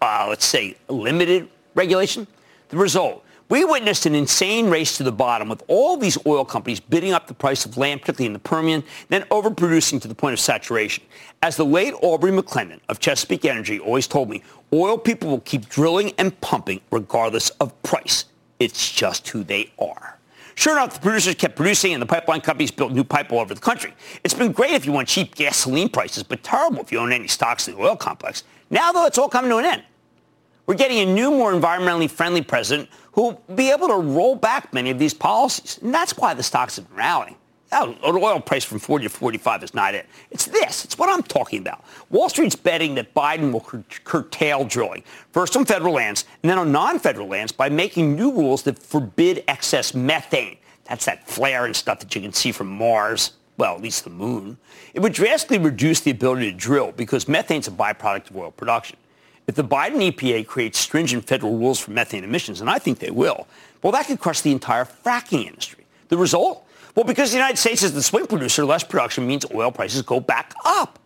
[0.00, 2.26] uh, let's say, limited regulation.
[2.68, 6.80] The result, we witnessed an insane race to the bottom with all these oil companies
[6.80, 10.32] bidding up the price of land, particularly in the Permian, then overproducing to the point
[10.32, 11.04] of saturation.
[11.42, 14.42] As the late Aubrey McClendon of Chesapeake Energy always told me,
[14.72, 18.24] oil people will keep drilling and pumping regardless of price.
[18.58, 20.15] It's just who they are.
[20.56, 23.54] Sure enough, the producers kept producing and the pipeline companies built new pipe all over
[23.54, 23.94] the country.
[24.24, 27.28] It's been great if you want cheap gasoline prices, but terrible if you own any
[27.28, 28.42] stocks in the oil complex.
[28.70, 29.84] Now, though, it's all coming to an end.
[30.66, 34.72] We're getting a new, more environmentally friendly president who will be able to roll back
[34.72, 35.78] many of these policies.
[35.82, 37.36] And that's why the stocks have been rallying.
[37.78, 40.06] Oh, an oil price from 40 to 45 is not it.
[40.30, 40.82] It's this.
[40.86, 41.84] It's what I'm talking about.
[42.08, 46.58] Wall Street's betting that Biden will cur- curtail drilling, first on federal lands and then
[46.58, 50.56] on non-federal lands by making new rules that forbid excess methane.
[50.84, 53.32] That's that flare and stuff that you can see from Mars.
[53.58, 54.56] Well, at least the moon.
[54.94, 58.96] It would drastically reduce the ability to drill because methane's a byproduct of oil production.
[59.46, 63.10] If the Biden EPA creates stringent federal rules for methane emissions, and I think they
[63.10, 63.46] will,
[63.82, 65.84] well, that could crush the entire fracking industry.
[66.08, 66.65] The result?
[66.96, 70.18] Well, because the United States is the swing producer, less production means oil prices go
[70.18, 70.98] back up.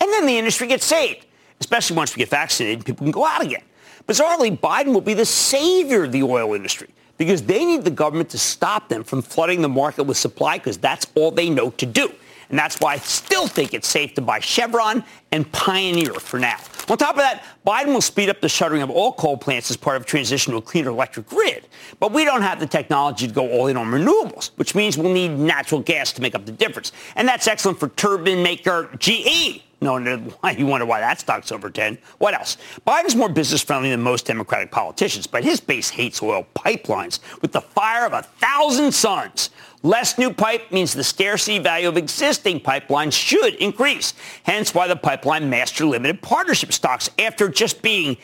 [0.00, 1.24] And then the industry gets saved,
[1.60, 3.62] especially once we get vaccinated and people can go out again.
[4.06, 8.28] Bizarrely, Biden will be the savior of the oil industry because they need the government
[8.30, 11.86] to stop them from flooding the market with supply because that's all they know to
[11.86, 12.12] do.
[12.48, 16.58] And that's why I still think it's safe to buy Chevron and Pioneer for now.
[16.88, 19.76] On top of that, Biden will speed up the shuttering of all coal plants as
[19.76, 21.66] part of transition to a cleaner electric grid.
[21.98, 25.12] But we don't have the technology to go all in on renewables, which means we'll
[25.12, 26.92] need natural gas to make up the difference.
[27.16, 29.62] And that's excellent for turbine maker GE.
[29.80, 31.98] No, you wonder why that stock's over 10.
[32.16, 32.56] What else?
[32.86, 37.52] Biden's more business friendly than most Democratic politicians, but his base hates oil pipelines with
[37.52, 39.50] the fire of a thousand suns.
[39.84, 44.14] Less new pipe means the scarcity value of existing pipelines should increase.
[44.42, 48.16] Hence why the pipeline master limited partnership stocks, after just being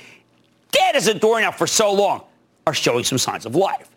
[0.73, 2.25] dead as a doornail for so long,
[2.67, 3.91] are showing some signs of life.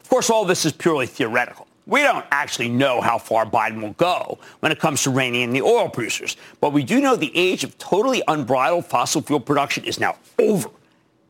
[0.00, 1.66] Of course, all this is purely theoretical.
[1.86, 5.50] We don't actually know how far Biden will go when it comes to reining in
[5.50, 9.84] the oil producers, but we do know the age of totally unbridled fossil fuel production
[9.84, 10.70] is now over.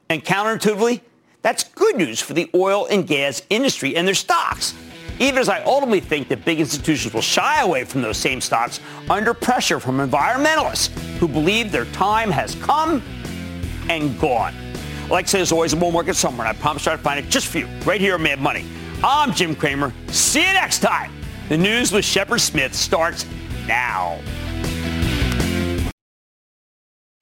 [0.09, 1.01] And counterintuitively,
[1.43, 4.72] that's good news for the oil and gas industry and their stocks
[5.21, 8.81] even as I ultimately think that big institutions will shy away from those same stocks
[9.09, 13.03] under pressure from environmentalists who believe their time has come
[13.89, 14.55] and gone.
[15.11, 17.29] Like I say, there's always a bull market somewhere, and I promise to find it
[17.29, 18.64] just for you, right here on Mad Money.
[19.05, 19.93] I'm Jim Cramer.
[20.09, 21.12] See you next time.
[21.49, 23.27] The news with Shepard Smith starts
[23.66, 24.21] now.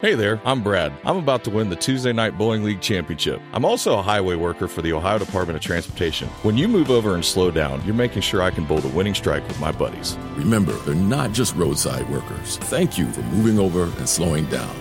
[0.01, 0.93] Hey there, I'm Brad.
[1.05, 3.43] I'm about to win the Tuesday Night Bowling League Championship.
[3.53, 6.29] I'm also a highway worker for the Ohio Department of Transportation.
[6.45, 9.17] When you move over and slow down, you're making sure I can bowl the winning
[9.17, 10.17] strike with my buddies.
[10.37, 12.59] Remember, they're not just roadside workers.
[12.59, 14.73] Thank you for moving over and slowing down.